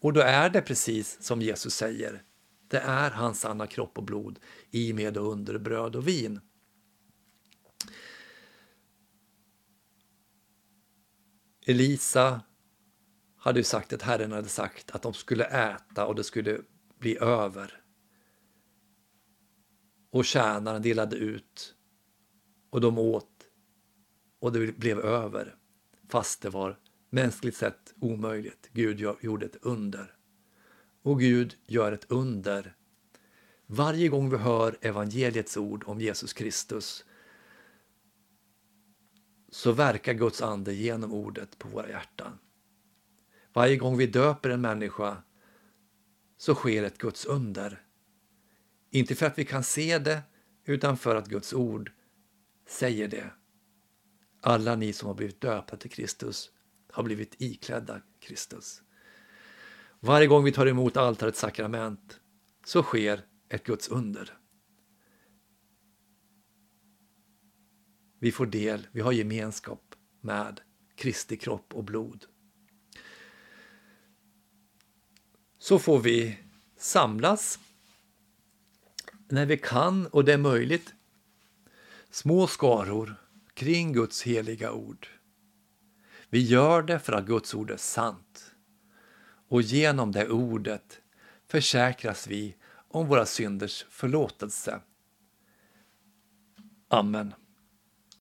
Och 0.00 0.12
då 0.12 0.20
är 0.20 0.50
det 0.50 0.62
precis 0.62 1.22
som 1.22 1.42
Jesus 1.42 1.74
säger. 1.74 2.22
Det 2.68 2.78
är 2.78 3.10
hans 3.10 3.40
sanna 3.40 3.66
kropp 3.66 3.98
och 3.98 4.04
blod 4.04 4.38
i 4.70 4.92
med 4.92 5.16
och 5.16 5.32
under 5.32 5.58
bröd 5.58 5.96
och 5.96 6.08
vin. 6.08 6.40
Elisa 11.66 12.40
hade 13.36 13.60
ju 13.60 13.64
sagt 13.64 13.92
att 13.92 14.02
Herren 14.02 14.32
hade 14.32 14.48
sagt 14.48 14.90
att 14.90 15.02
de 15.02 15.14
skulle 15.14 15.44
äta 15.44 16.06
och 16.06 16.14
det 16.14 16.24
skulle 16.24 16.60
bli 16.98 17.18
över. 17.18 17.85
Och 20.16 20.24
tjänaren 20.24 20.82
delade 20.82 21.16
ut 21.16 21.74
och 22.70 22.80
de 22.80 22.98
åt 22.98 23.46
och 24.38 24.52
det 24.52 24.78
blev 24.78 24.98
över 24.98 25.56
fast 26.08 26.42
det 26.42 26.50
var 26.50 26.78
mänskligt 27.10 27.56
sett 27.56 27.94
omöjligt. 28.00 28.70
Gud 28.72 29.00
gjorde 29.20 29.46
ett 29.46 29.56
under. 29.62 30.14
Och 31.02 31.20
Gud 31.20 31.56
gör 31.66 31.92
ett 31.92 32.10
under. 32.10 32.76
Varje 33.66 34.08
gång 34.08 34.30
vi 34.30 34.36
hör 34.36 34.78
evangeliets 34.80 35.56
ord 35.56 35.84
om 35.86 36.00
Jesus 36.00 36.32
Kristus 36.32 37.04
så 39.48 39.72
verkar 39.72 40.12
Guds 40.12 40.42
ande 40.42 40.74
genom 40.74 41.12
ordet 41.12 41.58
på 41.58 41.68
våra 41.68 41.88
hjärtan. 41.88 42.38
Varje 43.52 43.76
gång 43.76 43.96
vi 43.96 44.06
döper 44.06 44.50
en 44.50 44.60
människa 44.60 45.22
så 46.36 46.54
sker 46.54 46.82
ett 46.82 46.98
Guds 46.98 47.24
under. 47.24 47.85
Inte 48.96 49.14
för 49.14 49.26
att 49.26 49.38
vi 49.38 49.44
kan 49.44 49.64
se 49.64 49.98
det, 49.98 50.22
utan 50.64 50.96
för 50.96 51.16
att 51.16 51.28
Guds 51.28 51.52
ord 51.52 51.92
säger 52.68 53.08
det. 53.08 53.30
Alla 54.40 54.76
ni 54.76 54.92
som 54.92 55.08
har 55.08 55.14
blivit 55.14 55.40
döpta 55.40 55.76
till 55.76 55.90
Kristus 55.90 56.50
har 56.90 57.02
blivit 57.02 57.34
iklädda 57.38 58.02
Kristus. 58.20 58.82
Varje 60.00 60.26
gång 60.26 60.44
vi 60.44 60.52
tar 60.52 60.66
emot 60.66 60.96
altarets 60.96 61.40
sakrament 61.40 62.20
så 62.64 62.82
sker 62.82 63.24
ett 63.48 63.64
Guds 63.64 63.88
under. 63.88 64.38
Vi 68.18 68.32
får 68.32 68.46
del, 68.46 68.86
vi 68.92 69.00
har 69.00 69.12
gemenskap 69.12 69.94
med 70.20 70.60
Kristi 70.94 71.36
kropp 71.36 71.74
och 71.74 71.84
blod. 71.84 72.24
Så 75.58 75.78
får 75.78 75.98
vi 75.98 76.38
samlas 76.76 77.58
när 79.28 79.46
vi 79.46 79.58
kan 79.58 80.06
och 80.06 80.24
det 80.24 80.32
är 80.32 80.38
möjligt. 80.38 80.94
Små 82.10 82.46
skaror 82.46 83.14
kring 83.54 83.92
Guds 83.92 84.22
heliga 84.22 84.72
ord. 84.72 85.08
Vi 86.28 86.42
gör 86.42 86.82
det 86.82 86.98
för 86.98 87.12
att 87.12 87.26
Guds 87.26 87.54
ord 87.54 87.70
är 87.70 87.76
sant. 87.76 88.54
Och 89.48 89.62
genom 89.62 90.12
det 90.12 90.28
ordet 90.28 91.00
försäkras 91.48 92.26
vi 92.26 92.56
om 92.88 93.06
våra 93.06 93.26
synders 93.26 93.86
förlåtelse. 93.90 94.80
Amen. 96.88 97.34